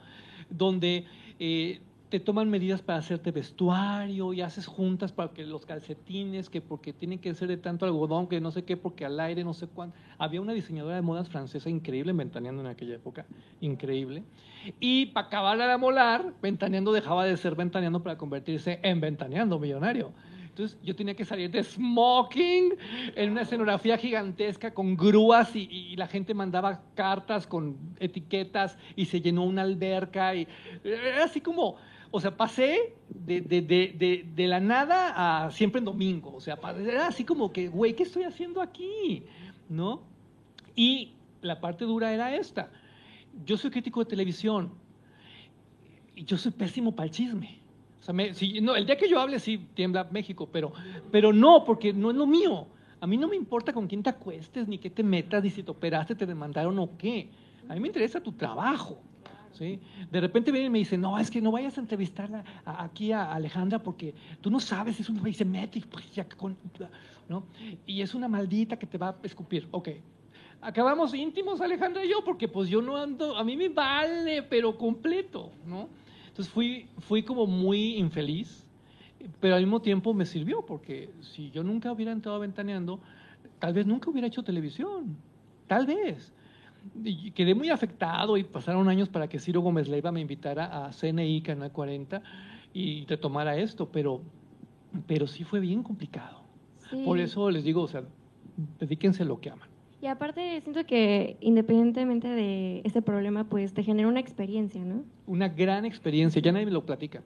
[0.50, 1.04] donde
[1.40, 1.80] eh,
[2.12, 6.92] te toman medidas para hacerte vestuario y haces juntas para que los calcetines, que porque
[6.92, 9.66] tienen que ser de tanto algodón, que no sé qué, porque al aire, no sé
[9.66, 9.96] cuánto.
[10.18, 13.24] Había una diseñadora de modas francesa increíble ventaneando en aquella época,
[13.62, 14.24] increíble.
[14.78, 20.12] Y para acabar de molar, ventaneando dejaba de ser ventaneando para convertirse en ventaneando millonario.
[20.52, 22.74] Entonces yo tenía que salir de smoking
[23.16, 29.22] en una escenografía gigantesca con grúas y, la gente mandaba cartas con etiquetas y se
[29.22, 30.46] llenó una alberca y
[30.84, 31.78] era así como,
[32.14, 36.58] o sea, pasé de, de, de, de, la nada a siempre en domingo, o sea,
[36.78, 39.24] era así como que, güey, ¿qué estoy haciendo aquí?
[39.70, 40.02] ¿No?
[40.76, 42.70] Y la parte dura era esta.
[43.46, 44.72] Yo soy crítico de televisión
[46.14, 47.60] y yo soy pésimo para el chisme.
[48.00, 48.14] O sea,
[48.60, 50.72] no, el día que yo hable sí tiembla México, pero,
[51.10, 52.66] pero no, porque no es lo mío.
[53.00, 55.62] A mí no me importa con quién te acuestes, ni qué te metas, ni si
[55.62, 57.30] te operaste, te demandaron o qué.
[57.68, 59.00] A mí me interesa tu trabajo.
[59.52, 59.80] ¿Sí?
[60.10, 63.32] De repente vienen y me dicen, no, es que no vayas a entrevistarla aquí a
[63.32, 65.36] Alejandra porque tú no sabes, es una pues,
[67.28, 67.44] ¿no?
[67.86, 69.68] y es una maldita que te va a escupir.
[69.70, 69.88] Ok,
[70.60, 74.76] acabamos íntimos Alejandra y yo porque pues yo no ando, a mí me vale, pero
[74.76, 75.88] completo, ¿no?
[76.28, 78.64] Entonces fui, fui como muy infeliz,
[79.40, 83.00] pero al mismo tiempo me sirvió, porque si yo nunca hubiera entrado ventaneando,
[83.58, 85.16] tal vez nunca hubiera hecho televisión,
[85.66, 86.32] tal vez.
[87.04, 90.90] Y quedé muy afectado y pasaron años para que Ciro Gómez Leiva me invitara a
[90.90, 92.22] CNI Canal 40
[92.74, 94.22] y retomara esto, pero,
[95.06, 96.42] pero sí fue bien complicado.
[97.04, 98.02] Por eso les digo, o sea,
[98.78, 99.68] dedíquense a lo que aman.
[100.02, 105.04] Y aparte siento que independientemente de ese problema, pues te genera una experiencia, ¿no?
[105.26, 107.22] Una gran experiencia, ya nadie me lo platica.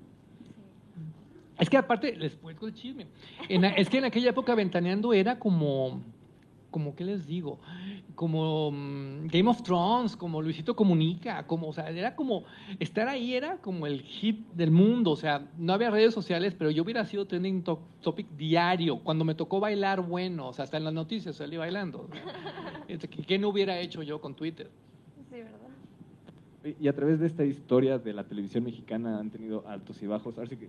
[1.59, 3.07] Es que aparte, les cuento el chisme.
[3.49, 6.03] es que en aquella época Ventaneando era como,
[6.77, 7.59] como, ¿qué les digo?
[8.15, 12.45] Como mm, Game of Thrones, como Luisito Comunica, como, o sea, era como,
[12.79, 16.71] estar ahí era como el hit del mundo, o sea, no había redes sociales, pero
[16.71, 20.85] yo hubiera sido trending topic diario, cuando me tocó bailar, bueno, o sea, hasta en
[20.85, 22.11] las noticias salí bailando.
[22.89, 24.71] Este, ¿Qué no hubiera hecho yo con Twitter?
[25.29, 26.77] Sí, ¿verdad?
[26.79, 30.39] Y a través de esta historia de la televisión mexicana han tenido altos y bajos.
[30.39, 30.69] Así que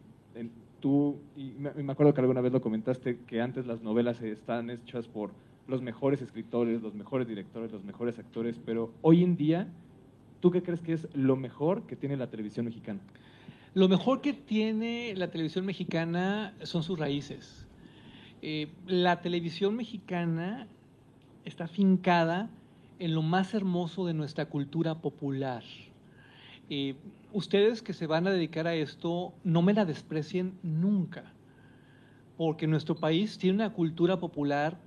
[0.79, 5.07] tú, y me acuerdo que alguna vez lo comentaste, que antes las novelas están hechas
[5.07, 5.29] por
[5.67, 9.67] los mejores escritores, los mejores directores, los mejores actores, pero hoy en día,
[10.39, 12.99] ¿tú qué crees que es lo mejor que tiene la televisión mexicana?
[13.73, 17.67] Lo mejor que tiene la televisión mexicana son sus raíces.
[18.41, 20.67] Eh, la televisión mexicana
[21.43, 22.49] está fincada
[22.99, 25.63] en lo más hermoso de nuestra cultura popular.
[26.69, 26.95] Eh,
[27.33, 31.31] ustedes que se van a dedicar a esto, no me la desprecien nunca,
[32.37, 34.77] porque nuestro país tiene una cultura popular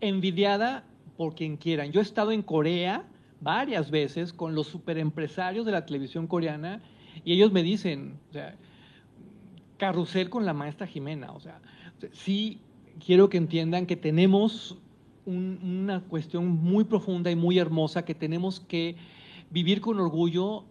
[0.00, 0.84] envidiada
[1.16, 1.92] por quien quieran.
[1.92, 3.04] Yo he estado en Corea
[3.40, 6.82] varias veces con los superempresarios de la televisión coreana
[7.24, 8.56] y ellos me dicen, o sea,
[9.76, 11.60] carrusel con la maestra Jimena, o sea,
[12.12, 12.60] sí
[13.04, 14.78] quiero que entiendan que tenemos
[15.26, 18.96] una cuestión muy profunda y muy hermosa que tenemos que
[19.50, 20.64] vivir con orgullo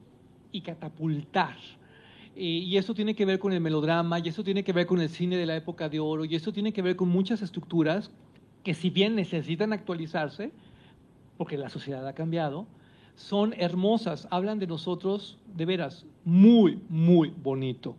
[0.51, 1.55] y catapultar.
[2.35, 5.09] y eso tiene que ver con el melodrama, y eso tiene que ver con el
[5.09, 8.11] cine de la época de oro, y eso tiene que ver con muchas estructuras
[8.69, 10.51] que si bien necesitan actualizarse,
[11.39, 12.67] porque la sociedad ha cambiado,
[13.15, 17.95] son hermosas, hablan de nosotros de veras muy, muy bonito.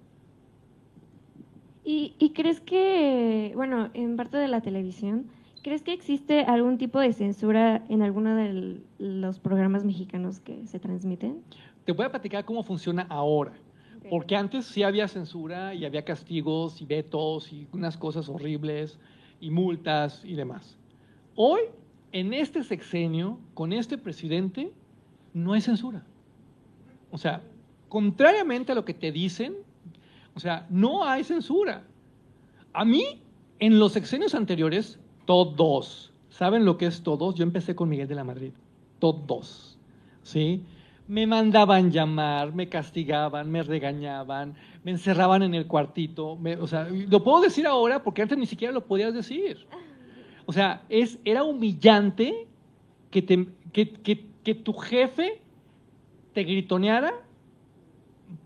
[1.85, 5.27] ¿Y, y crees que, bueno, en parte de la televisión,
[5.65, 10.79] ¿crees que existe algún tipo de censura en alguno de los programas mexicanos que se
[10.79, 11.43] transmiten?
[11.85, 13.55] Te voy a platicar cómo funciona ahora.
[14.09, 19.01] Porque antes sí había censura y había castigos y vetos y unas cosas horribles
[19.41, 20.77] y multas y demás.
[21.35, 21.61] Hoy,
[22.13, 24.73] en este sexenio, con este presidente,
[25.33, 26.05] no hay censura.
[27.11, 27.43] O sea,
[27.89, 29.55] contrariamente a lo que te dicen,
[30.35, 31.83] o sea, no hay censura.
[32.73, 33.21] A mí,
[33.59, 37.35] en los sexenios anteriores, todos, ¿saben lo que es todos?
[37.35, 38.53] Yo empecé con Miguel de la Madrid,
[38.99, 39.79] todos,
[40.23, 40.63] ¿sí?
[41.09, 47.23] Me mandaban llamar, me castigaban, me regañaban, me encerraban en el cuartito, o sea, lo
[47.23, 49.67] puedo decir ahora porque antes ni siquiera lo podías decir.
[50.47, 52.47] O sea, es, era humillante
[53.11, 53.93] que, te, que,
[54.43, 55.41] que tu jefe
[56.33, 57.13] te gritoneara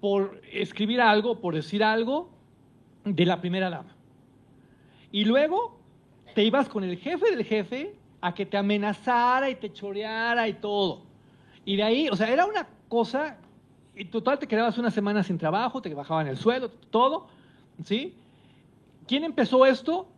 [0.01, 2.31] por escribir algo, por decir algo
[3.05, 3.95] de la primera dama.
[5.13, 5.79] Y luego
[6.35, 10.55] te ibas con el jefe del jefe a que te amenazara y te choreara y
[10.55, 11.03] todo.
[11.65, 13.39] Y de ahí, o sea, era una cosa,
[13.97, 17.29] y total te quedabas una semana sin trabajo, te bajaban el sueldo, todo,
[17.85, 18.15] ¿sí?
[19.07, 20.09] ¿Quién empezó esto?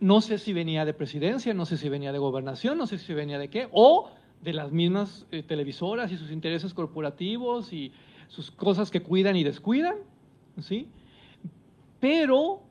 [0.00, 3.14] No sé si venía de presidencia, no sé si venía de gobernación, no sé si
[3.14, 4.10] venía de qué, o
[4.42, 7.92] de las mismas eh, televisoras y sus intereses corporativos y
[8.28, 9.94] sus cosas que cuidan y descuidan,
[10.60, 10.88] ¿sí?
[12.00, 12.62] Pero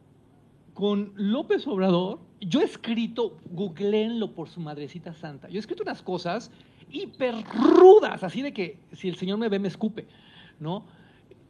[0.74, 6.02] con López Obrador, yo he escrito, googleenlo por su madrecita santa, yo he escrito unas
[6.02, 6.52] cosas
[6.92, 10.08] hiper rudas, así de que si el Señor me ve me escupe,
[10.62, 10.86] ¿no?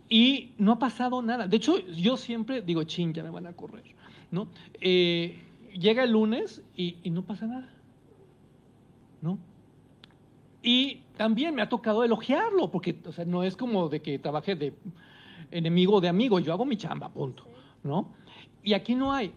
[0.10, 1.48] Y no ha pasado nada.
[1.48, 3.84] De hecho, yo siempre digo, ching, ya me van a correr,
[4.32, 4.48] ¿no?
[4.80, 5.40] Eh,
[5.74, 7.70] llega el lunes y, y no pasa nada,
[9.22, 9.38] ¿no?
[10.64, 14.56] Y también me ha tocado elogiarlo, porque o sea, no es como de que trabaje
[14.56, 14.74] de
[15.52, 17.44] enemigo de amigo, yo hago mi chamba, punto,
[17.84, 18.14] ¿no?
[18.64, 19.34] Y aquí no hay.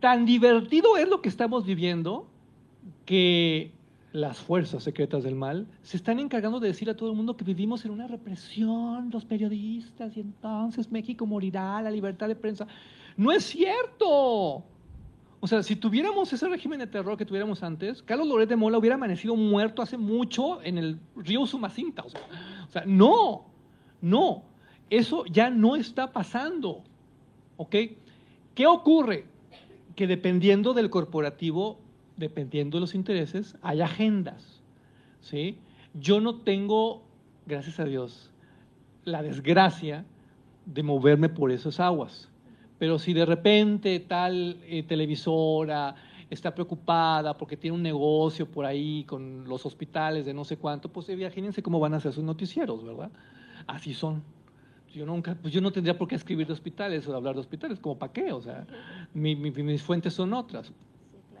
[0.00, 2.26] Tan divertido es lo que estamos viviendo
[3.04, 3.72] que
[4.16, 7.44] las fuerzas secretas del mal se están encargando de decir a todo el mundo que
[7.44, 12.66] vivimos en una represión, los periodistas, y entonces México morirá, la libertad de prensa.
[13.18, 14.64] No es cierto.
[15.38, 18.78] O sea, si tuviéramos ese régimen de terror que tuviéramos antes, Carlos Loret de Mola
[18.78, 22.02] hubiera amanecido muerto hace mucho en el río Sumacinta.
[22.02, 23.44] O sea, no,
[24.00, 24.44] no,
[24.88, 26.82] eso ya no está pasando.
[27.58, 27.76] ¿Ok?
[28.54, 29.26] ¿Qué ocurre?
[29.94, 31.78] Que dependiendo del corporativo,
[32.16, 34.62] dependiendo de los intereses, hay agendas.
[35.20, 35.58] ¿Sí?
[35.94, 37.02] Yo no tengo,
[37.46, 38.30] gracias a Dios,
[39.04, 40.04] la desgracia
[40.66, 42.28] de moverme por esas aguas.
[42.78, 45.94] Pero si de repente tal eh, televisora
[46.28, 50.90] está preocupada porque tiene un negocio por ahí con los hospitales de no sé cuánto,
[50.90, 53.10] pues imagínense cómo van a hacer sus noticieros, ¿verdad?
[53.66, 54.22] Así son.
[54.92, 57.78] Yo nunca, pues yo no tendría por qué escribir de hospitales o hablar de hospitales,
[57.78, 58.66] como para qué, o sea,
[59.12, 60.72] mis fuentes son otras,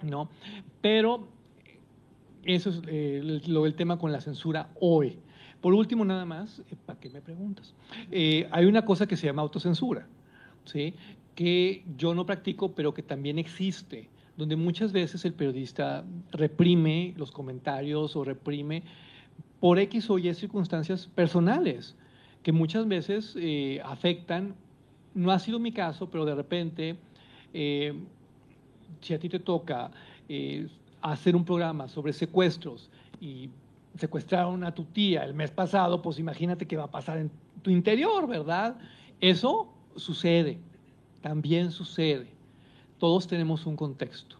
[0.02, 0.28] ¿no?
[0.80, 1.28] Pero
[2.44, 5.18] eso es eh, lo, el tema con la censura hoy.
[5.60, 7.74] Por último, nada más, eh, ¿para qué me preguntas?
[8.50, 10.06] hay una cosa que se llama autocensura,
[10.64, 10.94] ¿sí?
[11.34, 17.30] que yo no practico, pero que también existe, donde muchas veces el periodista reprime los
[17.30, 18.82] comentarios o reprime
[19.60, 21.96] por X o Y circunstancias personales,
[22.42, 24.54] que muchas veces eh, afectan,
[25.14, 26.96] no ha sido mi caso, pero de repente,
[27.52, 27.94] eh,
[29.00, 29.90] si a ti te toca
[30.28, 30.66] eh,
[31.00, 33.50] hacer un programa sobre secuestros y
[33.98, 37.30] secuestraron a tu tía el mes pasado, pues imagínate qué va a pasar en
[37.62, 38.76] tu interior, ¿verdad?
[39.20, 40.58] Eso sucede
[41.26, 42.28] también sucede.
[42.98, 44.36] Todos tenemos un contexto.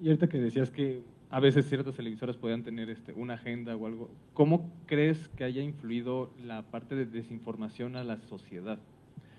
[0.00, 3.86] Y ahorita que decías que a veces ciertas televisoras podían tener este, una agenda o
[3.86, 8.78] algo, ¿cómo crees que haya influido la parte de desinformación a la sociedad?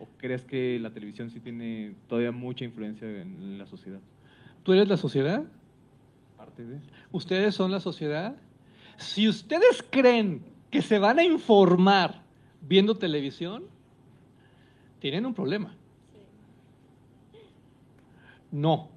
[0.02, 4.00] ¿O crees que la televisión sí tiene todavía mucha influencia en la sociedad?
[4.64, 5.44] ¿Tú eres la sociedad?
[6.38, 6.80] Parte de.
[7.12, 8.36] ¿Ustedes son la sociedad?
[8.98, 12.24] Si ustedes creen que se van a informar
[12.62, 13.66] viendo televisión,
[14.98, 15.76] tienen un problema.
[18.52, 18.90] No.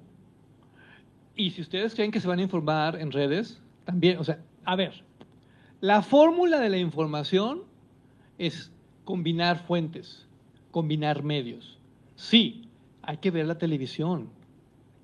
[1.35, 4.75] Y si ustedes creen que se van a informar en redes, también, o sea, a
[4.75, 5.03] ver,
[5.81, 7.61] la fórmula de la información
[8.39, 8.71] es
[9.03, 10.24] combinar fuentes,
[10.75, 11.77] combinar medios.
[12.15, 12.67] Sí,
[13.01, 14.27] hay que ver la televisión.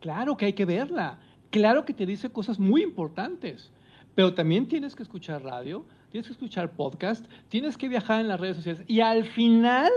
[0.02, 1.18] Claro que hay que verla.
[1.50, 3.72] Claro que te dice cosas muy importantes.
[4.14, 8.38] Pero también tienes que escuchar radio, tienes que escuchar podcast, tienes que viajar en las
[8.38, 9.90] redes sociales y al final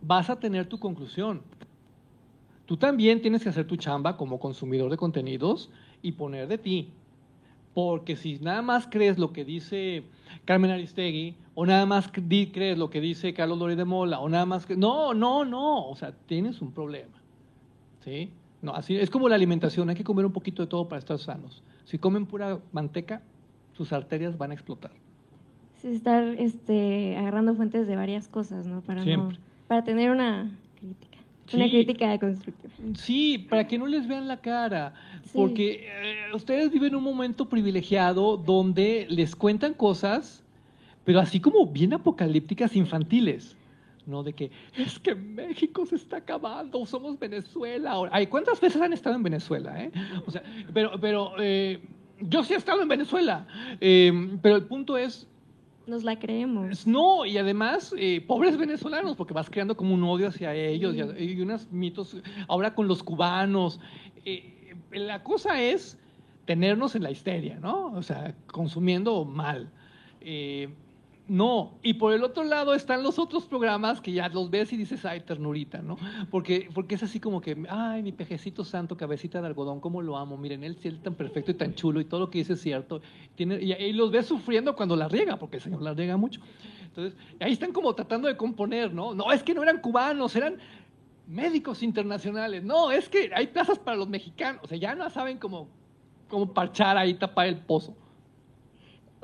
[0.00, 1.42] vas a tener tu conclusión
[2.70, 5.70] tú también tienes que hacer tu chamba como consumidor de contenidos
[6.02, 6.88] y poner de ti.
[7.74, 10.04] Porque si nada más crees lo que dice
[10.44, 14.46] Carmen Aristegui, o nada más crees lo que dice Carlos Lori de Mola, o nada
[14.46, 14.76] más que...
[14.76, 17.12] No, no, no, o sea, tienes un problema.
[18.04, 18.30] ¿Sí?
[18.62, 21.18] No, así es como la alimentación, hay que comer un poquito de todo para estar
[21.18, 21.62] sanos.
[21.84, 23.22] Si comen pura manteca,
[23.72, 24.92] sus arterias van a explotar.
[25.80, 28.82] Sí, estar este, agarrando fuentes de varias cosas, ¿no?
[28.82, 29.02] Para,
[29.66, 31.18] para tener una crítica.
[31.54, 31.70] Una Sí.
[31.70, 32.69] crítica constructiva.
[32.94, 35.30] Sí, para que no les vean la cara, Sí.
[35.34, 40.42] porque eh, ustedes viven un momento privilegiado donde les cuentan cosas,
[41.04, 43.56] pero así como bien apocalípticas infantiles,
[44.06, 44.22] ¿no?
[44.22, 48.10] De que es que México se está acabando, somos Venezuela ahora.
[48.14, 49.90] Ay, ¿cuántas veces han estado en Venezuela, eh?
[50.26, 51.80] O sea, pero, pero eh,
[52.20, 53.46] yo sí he estado en Venezuela,
[53.80, 54.12] eh,
[54.42, 55.26] pero el punto es,
[55.90, 56.86] Nos la creemos.
[56.86, 61.40] no, y además, eh, pobres venezolanos, porque vas creando como un odio hacia ellos y
[61.40, 62.16] unos mitos,
[62.46, 63.80] ahora con los cubanos.
[64.24, 65.98] Eh, la cosa es
[66.44, 67.86] tenernos en la histeria, ¿no?
[67.92, 69.68] O sea, consumiendo mal.
[70.20, 70.68] Eh,
[71.30, 74.76] no, y por el otro lado están los otros programas que ya los ves y
[74.76, 75.96] dices, ay, ternurita, ¿no?
[76.28, 80.16] Porque, porque es así como que, ay, mi pejecito santo, cabecita de algodón, cómo lo
[80.16, 82.60] amo, miren, él es tan perfecto y tan chulo y todo lo que dice es
[82.60, 83.00] cierto.
[83.36, 86.40] Y, y los ves sufriendo cuando la riega, porque el señor la riega mucho.
[86.86, 89.14] Entonces, ahí están como tratando de componer, ¿no?
[89.14, 90.56] No, es que no eran cubanos, eran
[91.28, 92.64] médicos internacionales.
[92.64, 94.64] No, es que hay plazas para los mexicanos.
[94.64, 95.68] O sea, ya no saben cómo,
[96.28, 97.94] cómo parchar ahí, tapar el pozo.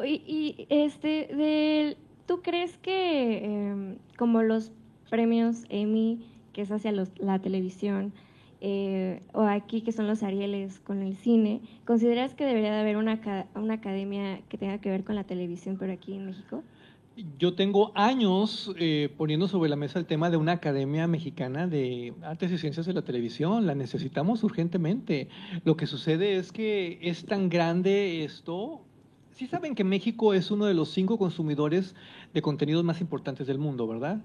[0.05, 4.72] Y, y, este, del- ¿tú crees que em, como los
[5.11, 6.18] premios Emmy,
[6.53, 8.12] que es hacia los- la televisión,
[8.61, 12.97] eh, o aquí que son los Arieles con el cine, ¿consideras que debería de haber
[12.97, 13.20] una,
[13.55, 16.62] una academia que tenga que ver con la televisión, pero aquí en México?
[17.38, 22.12] Yo tengo años eh, poniendo sobre la mesa el tema de una Academia Mexicana de
[22.22, 23.66] Artes y Ciencias de la Televisión.
[23.66, 25.28] La necesitamos urgentemente.
[25.64, 28.82] Lo que sucede es que es tan grande esto.
[29.37, 31.95] Sí saben que México es uno de los cinco consumidores
[32.32, 34.22] de contenidos más importantes del mundo, ¿verdad?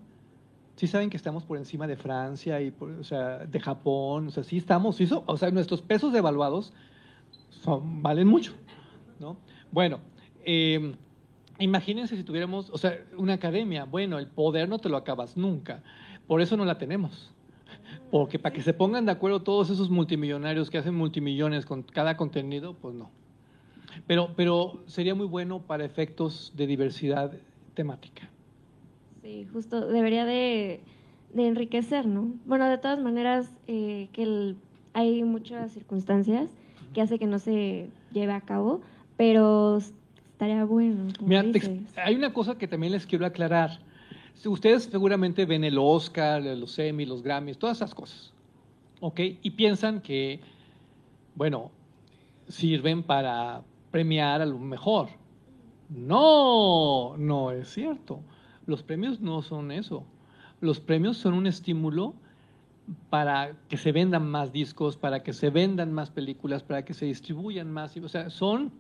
[0.78, 4.28] Sí saben que estamos por encima de Francia y por- o sea, de Japón.
[4.28, 4.97] O sea, sí estamos.
[5.26, 6.72] o sea, nuestros pesos devaluados
[7.49, 8.53] son, valen mucho,
[9.20, 9.36] ¿no?
[9.70, 9.99] Bueno,
[10.45, 10.95] eh,
[11.59, 13.84] imagínense si tuviéramos, o sea, una academia.
[13.84, 15.84] Bueno, el poder no te lo acabas nunca.
[16.26, 17.34] Por eso no la tenemos.
[18.09, 22.16] Porque para que se pongan de acuerdo todos esos multimillonarios que hacen multimillones con cada
[22.16, 23.12] contenido, pues no.
[24.08, 27.32] Pero, pero sería muy bueno para efectos de diversidad
[27.74, 28.30] temática.
[29.22, 30.82] Sí, justo, debería de,
[31.34, 32.34] de enriquecer, ¿no?
[32.46, 34.58] Bueno, de todas maneras, eh, que el-
[34.94, 36.50] hay muchas circunstancias
[36.94, 38.82] que hace que no se lleve a cabo,
[39.16, 41.08] pero estaría bueno.
[41.18, 41.98] como Mira, te ex- dices.
[41.98, 43.80] hay una cosa que también les quiero aclarar.
[44.44, 48.34] Ustedes seguramente ven el Oscar, los Emmy, los Grammys, todas esas cosas.
[49.00, 49.20] ¿Ok?
[49.42, 50.39] Y piensan que,
[51.36, 51.72] bueno,
[52.48, 53.62] sirven para
[53.92, 55.10] premiar a lo mejor.
[55.89, 58.22] No, no es cierto.
[58.66, 60.06] Los premios no son eso.
[60.62, 62.14] Los premios son un estímulo
[63.10, 67.06] para que se vendan más discos, para que se vendan más películas, para que se
[67.06, 67.96] distribuyan más.
[67.98, 68.72] O sea, son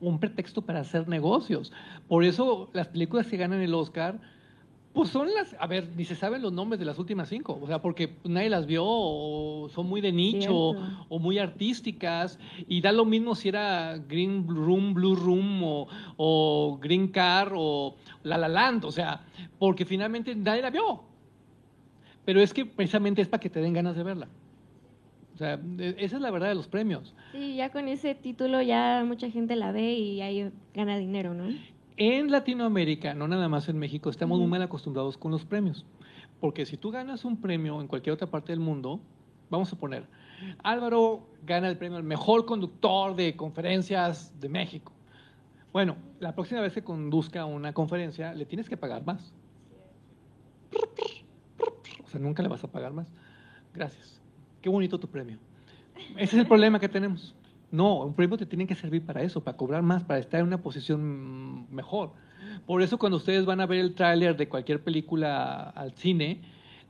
[0.00, 1.72] un pretexto para hacer negocios.
[2.08, 4.20] Por eso las películas que ganan el Oscar,
[4.92, 7.66] pues son las, a ver, ni se saben los nombres de las últimas cinco, o
[7.66, 10.52] sea, porque nadie las vio o son muy de nicho
[11.08, 15.86] o muy artísticas y da lo mismo si era Green Room, Blue Room o,
[16.16, 19.24] o Green Car o La La Land, o sea,
[19.58, 21.04] porque finalmente nadie la vio.
[22.24, 24.28] Pero es que precisamente es para que te den ganas de verla.
[25.34, 27.14] O sea, e- esa es la verdad de los premios.
[27.32, 31.44] Sí, ya con ese título ya mucha gente la ve y ahí gana dinero, ¿no?
[32.02, 35.84] En Latinoamérica, no nada más en México, estamos muy mal acostumbrados con los premios.
[36.40, 39.02] Porque si tú ganas un premio en cualquier otra parte del mundo,
[39.50, 40.06] vamos a poner,
[40.62, 44.92] Álvaro gana el premio al mejor conductor de conferencias de México.
[45.74, 49.34] Bueno, la próxima vez que conduzca una conferencia, le tienes que pagar más.
[52.02, 53.12] O sea, nunca le vas a pagar más.
[53.74, 54.22] Gracias.
[54.62, 55.36] Qué bonito tu premio.
[56.16, 57.34] Ese es el problema que tenemos.
[57.70, 60.46] No, un premio te tiene que servir para eso, para cobrar más, para estar en
[60.46, 62.12] una posición mejor.
[62.66, 66.40] Por eso cuando ustedes van a ver el tráiler de cualquier película al cine,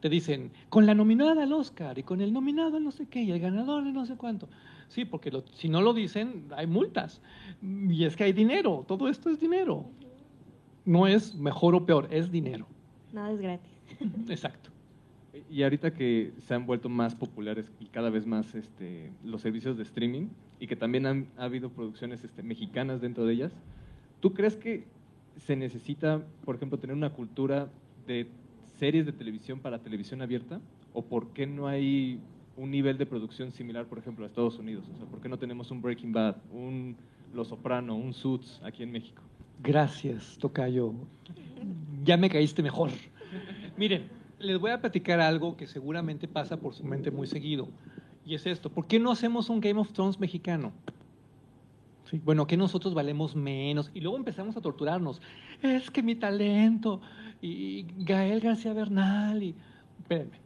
[0.00, 3.20] te dicen, con la nominada al Oscar y con el nominado al no sé qué
[3.22, 4.48] y el ganador de no sé cuánto.
[4.88, 7.20] Sí, porque lo- si no lo dicen, hay multas.
[7.62, 9.84] Y es que hay dinero, todo esto es dinero.
[10.86, 12.66] No es mejor o peor, es dinero.
[13.12, 13.70] Nada es gratis.
[14.30, 14.70] Exacto.
[15.48, 19.76] Y ahorita que se han vuelto más populares y cada vez más este, los servicios
[19.76, 20.28] de streaming
[20.58, 23.52] y que también han ha habido producciones este, mexicanas dentro de ellas,
[24.20, 24.84] ¿tú crees que
[25.38, 27.68] se necesita, por ejemplo, tener una cultura
[28.06, 28.28] de
[28.78, 30.60] series de televisión para televisión abierta?
[30.92, 32.18] ¿O por qué no hay
[32.56, 34.84] un nivel de producción similar, por ejemplo, a Estados Unidos?
[34.94, 36.96] O sea, ¿por qué no tenemos un Breaking Bad, un
[37.32, 39.22] Los Soprano, un Suits aquí en México?
[39.62, 40.92] Gracias, Tocayo.
[42.04, 42.90] Ya me caíste mejor.
[43.76, 44.08] Miren,
[44.40, 47.68] les voy a platicar algo que seguramente pasa por su mente muy seguido.
[48.24, 48.70] Y es esto.
[48.70, 50.72] ¿Por qué no hacemos un Game of Thrones mexicano?
[52.10, 53.90] Sí, bueno, que nosotros valemos menos.
[53.94, 55.20] Y luego empezamos a torturarnos.
[55.62, 57.00] Es que mi talento.
[57.40, 59.42] Y Gael García Bernal.
[59.42, 59.54] Y...
[60.00, 60.38] Espérenme.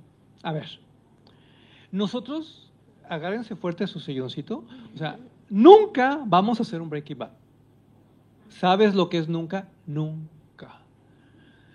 [0.42, 0.66] A ver.
[1.90, 2.70] nosotros,
[3.08, 4.64] agárrense fuerte a su silloncito,
[4.94, 5.18] o sea,
[5.48, 7.30] nunca vamos a hacer un Breaking Bad.
[8.50, 9.68] ¿Sabes lo que es nunca?
[9.86, 10.33] Nunca.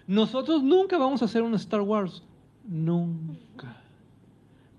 [0.10, 2.24] Nosotros nunca vamos a hacer un Star Wars.
[2.68, 3.80] Nunca.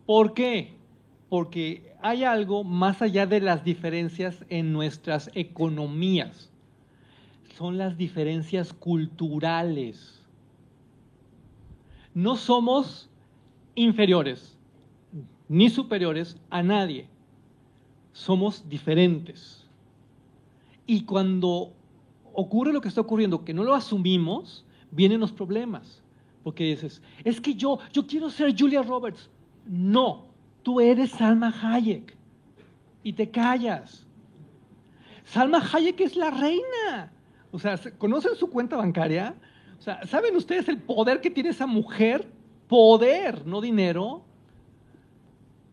[0.05, 0.75] ¿Por qué?
[1.29, 6.51] Porque hay algo más allá de las diferencias en nuestras economías.
[7.57, 10.21] Son las diferencias culturales.
[12.13, 13.09] No somos
[13.77, 14.59] inferiores
[15.49, 17.07] ni superiores a nadie.
[18.13, 19.65] Somos diferentes.
[20.89, 21.73] Y cuando
[22.33, 26.03] ocurre lo que está ocurriendo, que no lo asumimos, vienen los problemas.
[26.43, 29.29] Porque dices, es que yo, yo quiero ser Julia Roberts.
[29.67, 30.27] No,
[30.63, 32.17] tú eres Salma Hayek.
[33.03, 34.07] Y te callas.
[35.25, 37.13] Salma Hayek es la reina.
[37.51, 39.35] O sea, ¿conocen su cuenta bancaria?
[39.79, 42.27] O sea, ¿saben ustedes el poder que tiene esa mujer?
[42.69, 44.23] Poder, no dinero.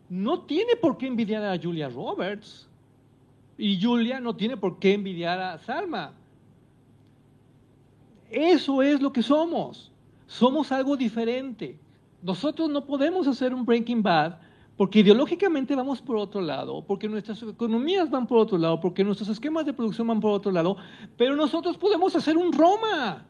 [0.10, 2.70] No tiene por qué envidiar a Julia Roberts.
[3.58, 6.14] Y Julia no tiene por qué envidiar a Salma.
[8.30, 9.92] Eso es lo que somos.
[10.26, 11.80] Somos algo diferente.
[12.22, 14.38] Nosotros no podemos hacer un Breaking Bad
[14.78, 19.28] porque ideológicamente vamos por otro lado, porque nuestras economías van por otro lado, porque nuestros
[19.30, 20.78] esquemas de producción van por otro lado,
[21.18, 23.26] pero nosotros podemos hacer un Roma.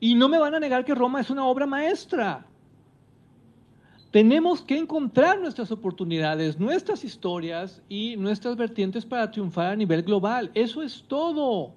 [0.00, 2.46] Y no me van a negar que Roma es una obra maestra.
[4.10, 10.50] Tenemos que encontrar nuestras oportunidades, nuestras historias y nuestras vertientes para triunfar a nivel global.
[10.54, 11.74] Eso es todo.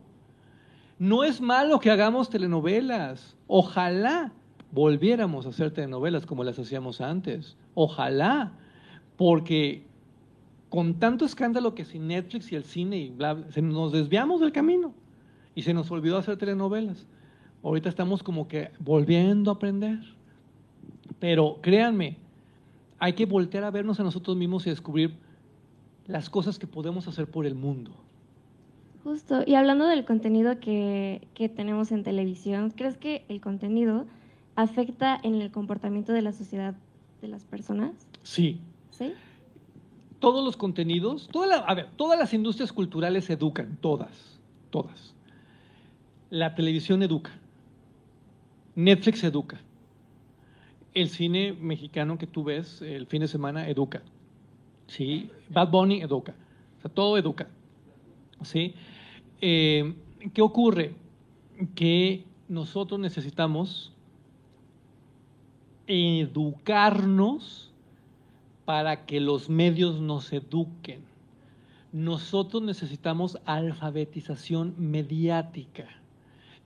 [1.01, 3.35] No es malo que hagamos telenovelas.
[3.47, 4.31] Ojalá
[4.71, 7.57] volviéramos a hacer telenovelas como las hacíamos antes.
[7.73, 8.51] Ojalá.
[9.17, 9.87] Porque
[10.69, 14.41] con tanto escándalo que sin Netflix y el cine y bla, bla, se nos desviamos
[14.41, 14.93] del camino
[15.55, 17.07] y se nos olvidó hacer telenovelas.
[17.63, 19.97] Ahorita estamos como que volviendo a aprender.
[21.17, 22.17] Pero créanme,
[22.99, 25.15] hay que voltear a vernos a nosotros mismos y descubrir
[26.05, 27.91] las cosas que podemos hacer por el mundo.
[29.03, 34.05] Justo, y hablando del contenido que, que, tenemos en televisión, ¿crees que el contenido
[34.55, 36.75] afecta en el comportamiento de la sociedad
[37.21, 37.93] de las personas?
[38.23, 38.59] Sí.
[38.91, 39.13] ¿Sí?
[40.19, 44.39] Todos los contenidos, toda la, a ver, todas las industrias culturales educan, todas,
[44.69, 45.15] todas.
[46.29, 47.31] La televisión educa,
[48.75, 49.59] Netflix educa,
[50.93, 54.03] el cine mexicano que tú ves el fin de semana educa,
[54.87, 55.31] ¿sí?
[55.49, 56.35] Bad Bunny educa,
[56.77, 57.47] o sea, todo educa,
[58.43, 58.75] ¿sí?
[59.41, 59.95] Eh,
[60.33, 60.93] ¿Qué ocurre?
[61.73, 63.91] Que nosotros necesitamos
[65.87, 67.71] educarnos
[68.65, 71.01] para que los medios nos eduquen.
[71.91, 75.87] Nosotros necesitamos alfabetización mediática.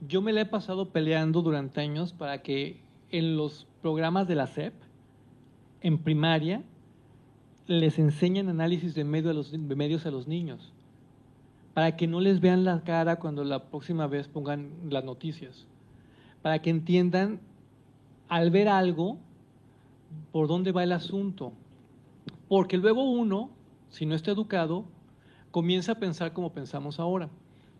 [0.05, 2.77] Yo me la he pasado peleando durante años para que
[3.09, 4.73] en los programas de la SEP,
[5.81, 6.61] en primaria,
[7.67, 10.74] les enseñen análisis de, medios a los niños
[11.75, 15.67] para que no les vean la cara cuando la próxima vez pongan las noticias,
[16.41, 17.41] para que entiendan
[18.29, 19.17] al ver algo
[20.31, 21.51] por dónde va el asunto.
[22.47, 23.49] Porque luego uno,
[23.89, 24.85] si no está educado,
[25.51, 27.29] comienza a pensar como pensamos ahora.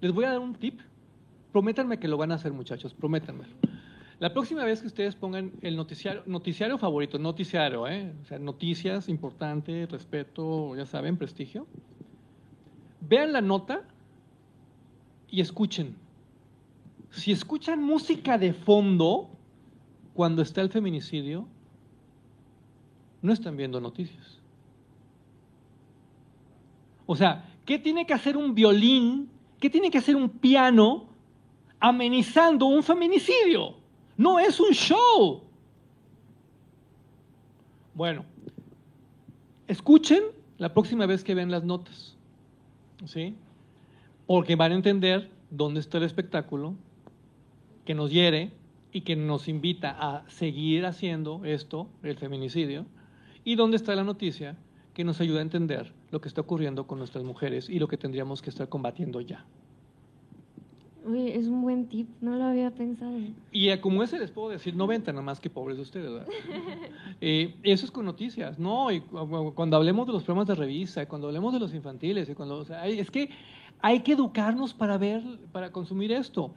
[0.01, 0.81] Les voy a dar un tip.
[1.53, 3.53] Prométanme que lo van a hacer, muchachos, prométanmelo.
[4.19, 8.13] La próxima vez que ustedes pongan el noticiario, noticiario favorito, noticiario, ¿eh?
[8.21, 11.65] o sea, noticias, importante, respeto, ya saben, prestigio,
[13.07, 13.83] vean la nota
[15.29, 15.95] y escuchen.
[17.11, 19.29] Si escuchan música de fondo
[20.13, 21.47] cuando está el feminicidio,
[23.21, 24.39] no están viendo noticias.
[27.05, 29.29] O sea, ¿qué tiene que hacer un violín?
[29.59, 31.05] ¿Qué tiene que hacer un piano
[31.79, 33.75] amenizando un feminicidio?
[34.17, 35.41] No es un show.
[37.93, 38.25] Bueno,
[39.67, 40.23] escuchen
[40.57, 42.14] la próxima vez que vean las notas.
[43.07, 43.35] ¿Sí?
[44.25, 46.75] Porque van a entender dónde está el espectáculo
[47.85, 48.51] que nos hiere
[48.91, 52.85] y que nos invita a seguir haciendo esto, el feminicidio,
[53.43, 54.57] y dónde está la noticia
[54.93, 57.97] que nos ayuda a entender lo que está ocurriendo con nuestras mujeres y lo que
[57.97, 59.45] tendríamos que estar combatiendo ya.
[61.13, 63.15] Es un buen tip, no lo había pensado.
[63.51, 66.11] Y como ese les puedo decir 90, nada más que pobres de ustedes.
[66.11, 66.27] ¿verdad?
[67.21, 68.91] eh, eso es con noticias, ¿no?
[68.91, 72.57] Y cuando hablemos de los programas de revista, cuando hablemos de los infantiles, y cuando,
[72.57, 73.29] o sea, es que
[73.81, 76.53] hay que educarnos para ver, para consumir esto.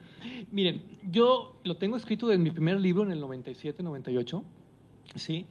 [0.51, 4.43] Miren, yo lo tengo escrito en mi primer libro en el 97, 98,
[5.15, 5.45] ¿sí?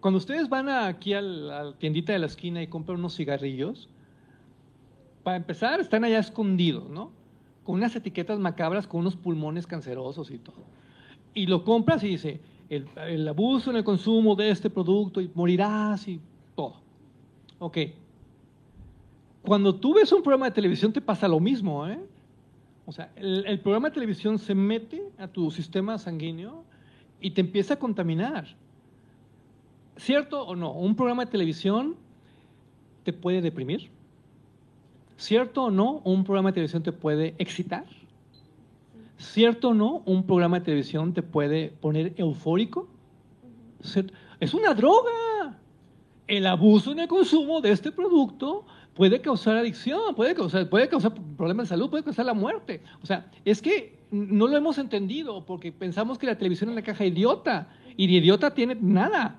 [0.00, 3.88] Cuando ustedes van aquí a la tiendita de la esquina y compran unos cigarrillos,
[5.22, 7.21] para empezar, están allá escondidos, ¿no?
[7.64, 10.64] Con unas etiquetas macabras, con unos pulmones cancerosos y todo.
[11.34, 16.08] Y lo compras y dice, el, abuso en el consumo de este producto y morirás
[16.08, 16.20] y
[16.54, 16.74] todo.
[17.58, 17.78] Ok.
[19.42, 22.00] Cuando tú ves un programa de televisión te pasa lo mismo, ¿eh?
[22.84, 26.64] O sea, el programa de televisión se mete a tu sistema sanguíneo
[27.20, 28.46] y te empieza a contaminar.
[29.96, 30.72] ¿Cierto o no?
[30.72, 31.96] Un programa de televisión
[33.04, 33.90] te puede deprimir.
[35.22, 36.00] ¿Cierto o no?
[36.02, 37.84] Un programa de televisión te puede excitar.
[39.18, 40.02] ¿Cierto o no?
[40.04, 42.88] Un programa de televisión te puede poner eufórico.
[44.40, 45.56] Es una droga.
[46.26, 51.14] El abuso en el consumo de este producto puede causar adicción, puede causar, puede causar
[51.36, 52.82] problemas de salud, puede causar la muerte.
[53.00, 56.82] O sea, es que no lo hemos entendido porque pensamos que la televisión es una
[56.82, 59.38] caja idiota y de idiota tiene nada.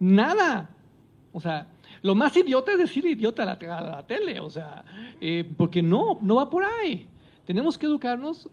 [0.00, 0.70] Nada.
[1.32, 1.68] O sea,
[2.02, 4.84] lo más idiota es decir idiota a la, tele, o sea,
[5.20, 7.06] eh, porque no, no va por ahí.
[7.46, 8.48] Tenemos que educarnos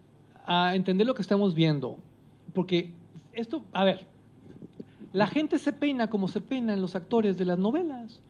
[0.45, 1.97] a entender lo que estamos viendo,
[2.53, 2.93] porque
[3.33, 4.05] esto, a ver,
[5.13, 8.21] la gente se peina como se peinan los actores de las novelas.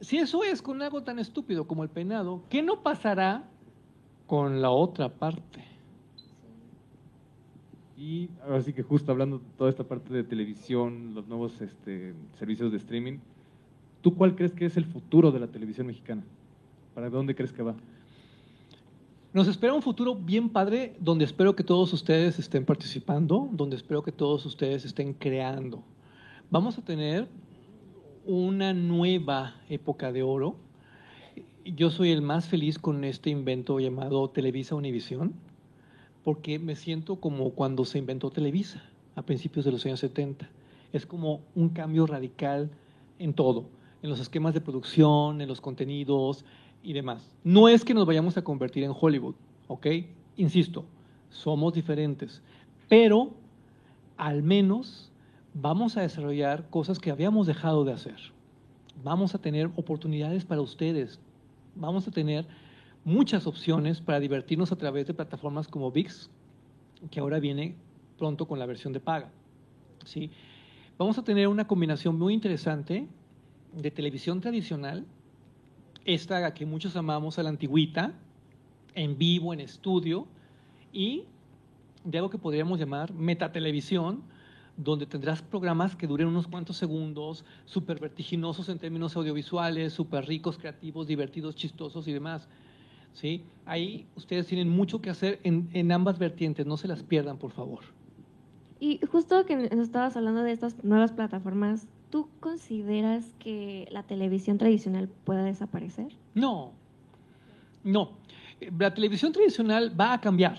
[0.00, 3.44] Si eso es con algo tan estúpido como el peinado, ¿qué no pasará
[4.26, 5.64] con la otra parte?
[7.96, 12.14] Y ahora sí que justo hablando de toda esta parte de televisión, los nuevos este,
[12.38, 13.18] servicios de streaming,
[14.06, 16.22] ¿tú cuál crees que es el futuro de la televisión mexicana?
[16.94, 17.74] ¿Para dónde crees que va?
[19.32, 24.04] Nos espera un futuro bien padre donde espero que todos ustedes estén participando, donde espero
[24.04, 25.82] que todos ustedes estén creando.
[26.52, 27.26] Vamos a tener
[28.24, 30.54] una nueva época de oro.
[31.64, 35.34] Yo soy el más feliz con este invento llamado Televisa Univisión,
[36.22, 38.84] porque me siento como cuando se inventó Televisa
[39.16, 40.48] a principios de los años 70.
[40.92, 42.70] Es como un cambio radical
[43.18, 43.64] en todo,
[44.02, 46.44] en los esquemas de producción, en los contenidos
[46.82, 47.36] y demás.
[47.44, 49.34] No es que nos vayamos a convertir en Hollywood,
[49.68, 49.86] ¿ok?
[50.36, 50.84] Insisto,
[51.30, 52.42] somos diferentes,
[52.88, 53.30] pero
[54.16, 55.10] al menos
[55.54, 58.16] vamos a desarrollar cosas que habíamos dejado de hacer.
[59.02, 61.18] Vamos a tener oportunidades para ustedes.
[61.74, 62.46] Vamos a tener
[63.04, 66.30] muchas opciones para divertirnos a través de plataformas como VIX,
[67.10, 67.76] que ahora viene
[68.18, 69.30] pronto con la versión de paga.
[70.04, 70.30] ¿sí?
[70.98, 73.06] Vamos a tener una combinación muy interesante
[73.76, 75.04] de televisión tradicional,
[76.04, 78.14] esta que muchos amamos a la antigüita,
[78.94, 80.26] en vivo, en estudio,
[80.92, 81.24] y
[82.04, 84.22] de algo que podríamos llamar metatelevisión,
[84.76, 90.58] donde tendrás programas que duren unos cuantos segundos, súper vertiginosos en términos audiovisuales, súper ricos,
[90.58, 92.48] creativos, divertidos, chistosos y demás.
[93.14, 93.42] ¿Sí?
[93.64, 97.50] Ahí ustedes tienen mucho que hacer en, en ambas vertientes, no se las pierdan, por
[97.52, 97.80] favor.
[98.78, 104.56] Y justo que nos estabas hablando de estas nuevas plataformas, ¿tú consideras que la televisión
[104.56, 106.16] tradicional pueda desaparecer?
[106.32, 106.72] No,
[107.84, 108.12] no.
[108.78, 110.56] La televisión tradicional va a cambiar,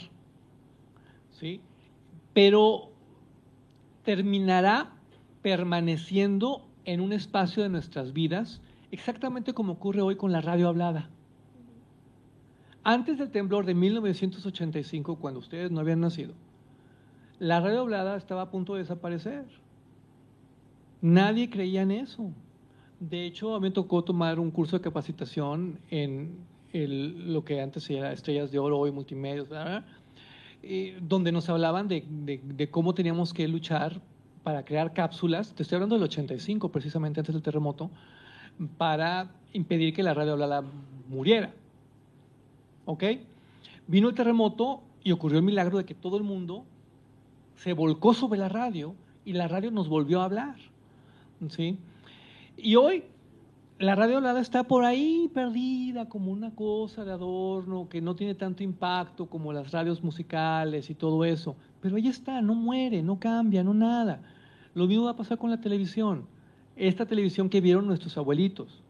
[1.31, 1.59] ¿sí?
[2.31, 2.91] Pero
[4.03, 4.93] terminará
[5.41, 11.09] permaneciendo en un espacio de nuestras vidas, exactamente como ocurre hoy con la radio hablada.
[12.83, 16.35] Antes del temblor de 1985, cuando ustedes no habían nacido,
[17.39, 19.47] la radio hablada estaba a punto de desaparecer.
[21.01, 22.31] Nadie creía en eso.
[22.99, 27.89] De hecho, a mí me tocó tomar un curso de capacitación en lo que antes
[27.89, 28.93] era Estrellas de Oro, hoy.
[30.63, 34.01] Eh, donde nos hablaban de, de, de, cómo teníamos que luchar
[34.43, 37.91] para crear cápsulas, te estoy hablando del 85, precisamente antes del terremoto,
[38.77, 40.63] para impedir que la radio hablada
[41.07, 41.53] muriera.
[42.85, 43.03] ¿Ok?
[43.87, 46.65] Vino el terremoto y ocurrió el milagro de que todo el mundo
[47.55, 48.95] se volcó sobre la radio
[49.25, 50.55] y la radio nos volvió a hablar.
[51.49, 51.77] ¿Sí?
[52.57, 53.03] Y hoy
[53.79, 58.33] la radio hablada está por ahí perdida como una cosa de adorno que no tiene
[58.33, 61.55] tanto impacto como las radios musicales y todo eso.
[61.79, 64.21] Pero ahí está, no muere, no cambia, no nada.
[64.73, 66.25] Lo mismo va a pasar con la televisión.
[66.75, 68.81] Esta televisión que vieron nuestros abuelitos.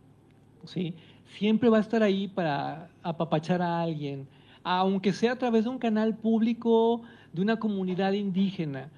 [0.63, 0.93] ¿sí?
[1.37, 4.27] Siempre va a estar ahí para apapachar a alguien,
[4.63, 7.01] aunque sea a través de un canal público
[7.33, 8.89] de una comunidad indígena.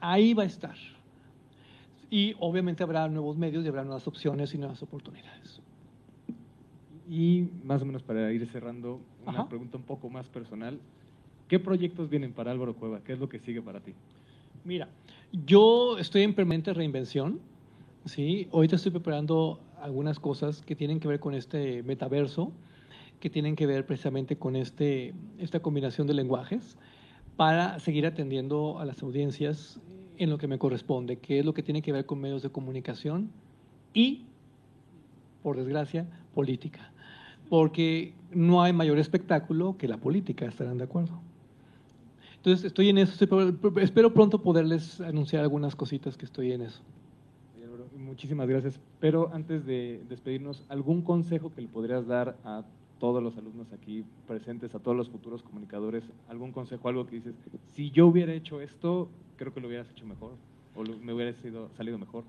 [0.00, 0.76] Ahí va a estar.
[2.10, 5.60] Y obviamente habrá nuevos medios y habrá nuevas opciones y nuevas oportunidades.
[7.08, 9.48] Y más o menos para ir cerrando, una Ajá.
[9.48, 10.78] pregunta un poco más personal.
[11.48, 13.00] ¿Qué proyectos vienen para Álvaro Cueva?
[13.00, 13.94] ¿Qué es lo que sigue para ti?
[14.64, 14.88] Mira,
[15.46, 17.38] yo estoy en permanente reinvención.
[18.06, 18.48] ¿sí?
[18.52, 22.52] Ahorita estoy preparando algunas cosas que tienen que ver con este metaverso,
[23.20, 26.76] que tienen que ver precisamente con este, esta combinación de lenguajes,
[27.36, 29.80] para seguir atendiendo a las audiencias
[30.18, 32.50] en lo que me corresponde, que es lo que tiene que ver con medios de
[32.50, 33.30] comunicación
[33.92, 34.24] y,
[35.42, 36.90] por desgracia, política.
[37.48, 41.20] Porque no hay mayor espectáculo que la política, estarán de acuerdo.
[42.36, 43.12] Entonces estoy en eso,
[43.80, 46.80] espero pronto poderles anunciar algunas cositas que estoy en eso.
[47.96, 48.80] Muchísimas gracias.
[49.00, 52.64] Pero antes de despedirnos, ¿algún consejo que le podrías dar a
[52.98, 57.34] todos los alumnos aquí presentes, a todos los futuros comunicadores, algún consejo, algo que dices,
[57.74, 60.32] si yo hubiera hecho esto, creo que lo hubieras hecho mejor
[60.76, 62.24] o me hubiera sido, salido mejor?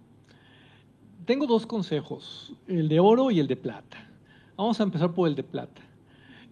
[1.26, 3.98] Tengo dos consejos, el de oro y el de plata.
[4.56, 5.82] Vamos a empezar por el de plata.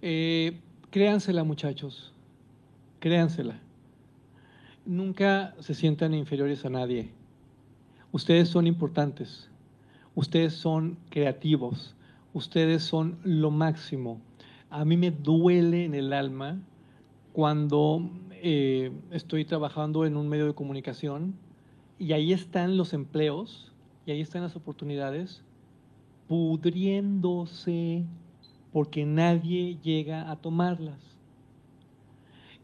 [0.01, 0.59] Eh,
[0.91, 2.13] créansela, muchachos,
[2.99, 3.59] créansela.
[4.85, 7.09] Nunca se sientan inferiores a nadie.
[8.11, 9.49] Ustedes son importantes,
[10.13, 11.95] ustedes son creativos,
[12.35, 14.19] ustedes son lo máximo.
[14.69, 16.59] A mí me duele en el alma
[17.31, 21.33] cuando eh, estoy trabajando en un medio de comunicación
[21.97, 23.71] y ahí están los empleos
[24.05, 25.43] y ahí están las oportunidades
[26.27, 28.03] pudriéndose
[28.73, 30.99] porque nadie llega a tomarlas.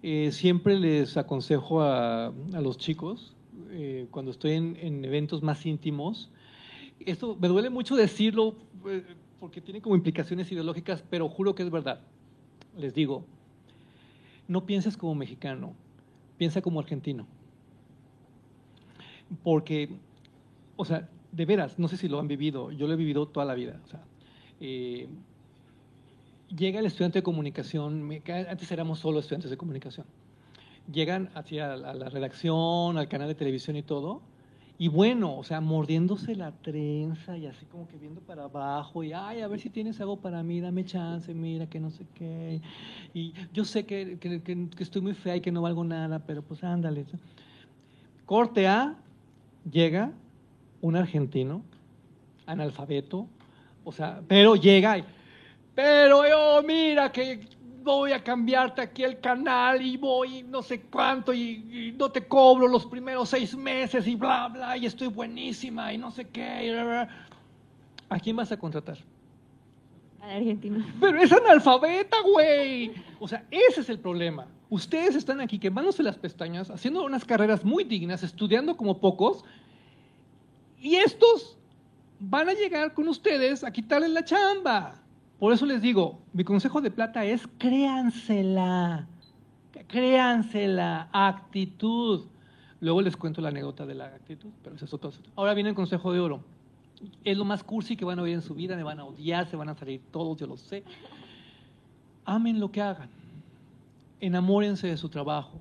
[0.03, 3.37] Eh, siempre les aconsejo a, los chicos,
[3.69, 6.29] eh, cuando estoy en, en, eventos más íntimos,
[6.99, 8.55] esto me duele mucho decirlo,
[9.41, 11.99] porque tiene como implicaciones ideológicas, pero juro que es verdad.
[12.77, 13.25] Les digo,
[14.47, 15.73] no pienses como mexicano,
[16.37, 17.25] piensa como argentino.
[19.43, 19.89] Porque,
[20.75, 23.47] o sea, de veras, no sé si lo han vivido, yo lo he vivido toda
[23.47, 23.81] la vida.
[23.83, 24.03] O sea,
[24.59, 25.09] eh,
[26.55, 28.11] llega el estudiante de comunicación,
[28.47, 30.05] antes éramos solo estudiantes de comunicación,
[30.91, 34.21] llegan hacia la redacción, al canal de televisión y todo,
[34.81, 39.13] y bueno, o sea, mordiéndose la trenza y así como que viendo para abajo y,
[39.13, 42.59] ay, a ver si tienes algo para mí, dame chance, mira, que no sé qué.
[43.13, 46.63] Y yo sé que, que, estoy muy fea y que no valgo nada, pero pues
[46.63, 47.05] ándale.
[48.25, 48.95] Corte A,
[49.71, 50.13] llega
[50.81, 51.61] un argentino,
[52.47, 53.27] analfabeto,
[53.83, 55.03] o sea, pero llega y,
[55.75, 57.47] pero yo, mira, que
[57.83, 62.67] voy a cambiarte aquí el canal y voy no sé cuánto y, no te cobro
[62.67, 67.07] los primeros seis meses y bla, bla, y estoy buenísima y no sé qué.
[68.09, 68.97] ¿A quién vas a contratar?
[70.21, 70.85] A Argentina.
[70.99, 72.91] Pero es analfabeta, güey.
[73.19, 74.47] O sea, ese es el problema.
[74.69, 79.43] Ustedes están aquí quemándose las pestañas, haciendo unas carreras muy dignas, estudiando como pocos,
[80.79, 81.57] y estos
[82.19, 85.01] van a llegar con ustedes a quitarles la chamba.
[85.41, 89.07] Por eso les digo, mi consejo de plata es créansela,
[89.87, 92.25] créansela, actitud.
[92.79, 95.11] Luego les cuento la anécdota de la actitud, pero eso es otro.
[95.35, 96.43] Ahora viene el consejo de oro.
[97.23, 99.47] Es lo más cursi que van a oír en su vida, me van a odiar,
[99.47, 100.83] se van a salir todos, yo lo sé.
[102.23, 103.09] Amen lo que hagan,
[104.19, 105.57] enamórense de su trabajo.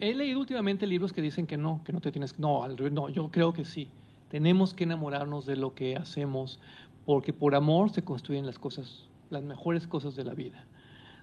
[0.00, 2.42] He leído últimamente libros que dicen que no, que no te tienes que...
[2.42, 3.88] No, no, yo creo que sí.
[4.28, 6.58] Tenemos que enamorarnos de lo que hacemos,
[7.04, 10.64] porque por amor se construyen las cosas, las mejores cosas de la vida.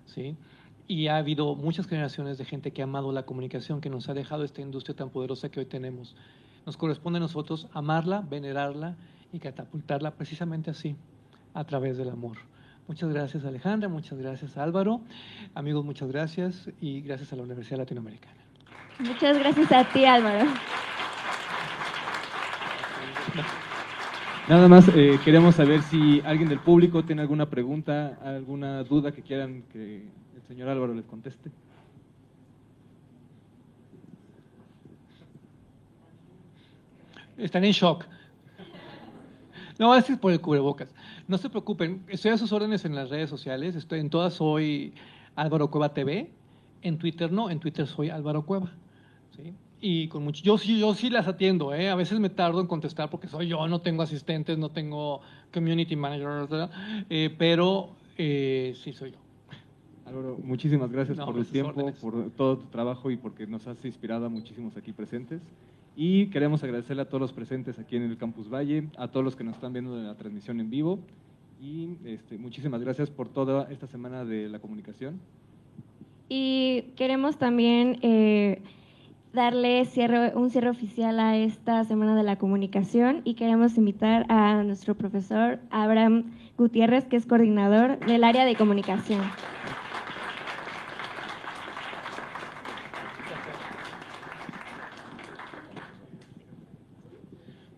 [0.05, 0.35] ¿sí?
[0.87, 4.13] Y ha habido muchas generaciones de gente que ha amado la comunicación, que nos ha
[4.13, 6.15] dejado esta industria tan poderosa que hoy tenemos.
[6.65, 8.95] Nos corresponde a nosotros amarla, venerarla
[9.33, 10.95] y catapultarla precisamente así,
[11.53, 12.37] a través del amor.
[12.87, 15.01] Muchas gracias Alejandra, muchas gracias Álvaro.
[15.55, 18.41] Amigos, muchas gracias y gracias a la Universidad Latinoamericana.
[18.99, 20.45] Muchas gracias a ti Álvaro.
[24.49, 29.21] Nada más eh, queremos saber si alguien del público tiene alguna pregunta, alguna duda que
[29.21, 29.97] quieran que
[30.35, 31.51] el señor Álvaro les conteste.
[37.37, 38.05] Están en shock.
[39.79, 40.93] No, es por el cubrebocas.
[41.27, 43.75] No se preocupen, estoy a sus órdenes en las redes sociales.
[43.75, 44.93] Estoy en todas soy
[45.35, 46.29] Álvaro Cueva TV.
[46.81, 48.71] En Twitter no, en Twitter soy Álvaro Cueva.
[49.35, 49.53] ¿sí?
[49.81, 51.89] Y con mucho, yo sí, yo sí las atiendo, ¿eh?
[51.89, 55.21] a veces me tardo en contestar porque soy yo, no tengo asistentes, no tengo
[55.51, 56.69] community manager,
[57.09, 59.17] eh, pero eh, sí soy yo.
[60.05, 64.27] Álvaro, muchísimas gracias por el tiempo, por todo tu trabajo y porque nos has inspirado
[64.27, 65.41] a muchísimos aquí presentes.
[65.95, 69.35] Y queremos agradecerle a todos los presentes aquí en el Campus Valle, a todos los
[69.35, 70.99] que nos están viendo en la transmisión en vivo.
[71.61, 75.19] Y este, muchísimas gracias por toda esta semana de la comunicación.
[76.29, 78.61] Y queremos también eh,
[79.33, 84.63] darle cierre, un cierre oficial a esta Semana de la Comunicación y queremos invitar a
[84.63, 89.21] nuestro profesor Abraham Gutiérrez, que es coordinador del área de comunicación.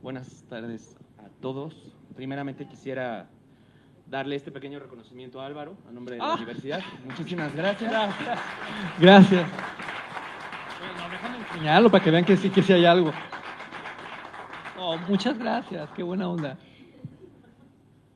[0.02, 1.94] Buenas tardes a todos.
[2.16, 3.30] Primeramente quisiera
[4.08, 6.36] darle este pequeño reconocimiento a Álvaro, a nombre de la ah.
[6.36, 6.82] universidad.
[7.06, 7.90] Muchísimas gracias.
[7.90, 8.40] Gracias.
[9.00, 9.93] gracias
[11.52, 13.12] enseñarlo para que vean que sí, que sí hay algo.
[14.80, 16.58] Oh, muchas gracias, qué buena onda.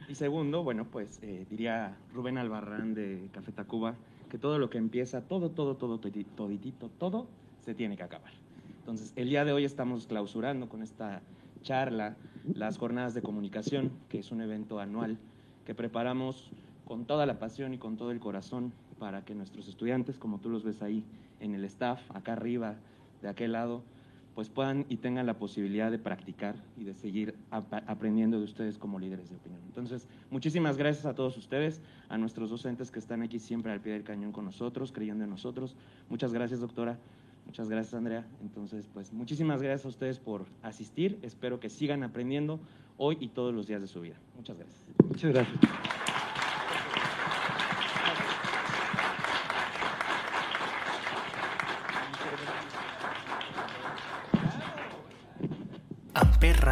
[0.10, 3.96] Y segundo, bueno, pues eh, diría Rubén Albarrán de Café Tacuba,
[4.30, 7.28] que todo lo que empieza, todo, todo, todo, toditito, todo,
[7.66, 8.32] se tiene que acabar.
[8.80, 11.22] Entonces, el día de hoy estamos clausurando con esta
[11.62, 12.16] charla
[12.54, 15.18] las jornadas de comunicación, que es un evento anual
[15.66, 16.50] que preparamos
[16.86, 20.50] con toda la pasión y con todo el corazón para que nuestros estudiantes, como tú
[20.50, 21.04] los ves ahí
[21.42, 22.76] en el staff, acá arriba,
[23.22, 23.84] de aquel lado,
[24.36, 29.00] pues puedan y tengan la posibilidad de practicar y de seguir aprendiendo de ustedes como
[29.00, 29.62] líderes de opinión.
[29.66, 33.94] Entonces, muchísimas gracias a todos ustedes, a nuestros docentes que están aquí siempre al pie
[33.94, 35.76] del cañón con nosotros, creyendo en nosotros.
[36.10, 37.00] Muchas gracias, doctora.
[37.48, 38.28] Muchas gracias, Andrea.
[38.42, 41.18] Entonces, pues muchísimas gracias a ustedes por asistir.
[41.24, 42.60] Espero que sigan aprendiendo
[42.98, 44.16] hoy y todos los días de su vida.
[44.36, 44.84] Muchas gracias.
[45.08, 45.58] Muchas gracias.
[56.14, 56.60] Amper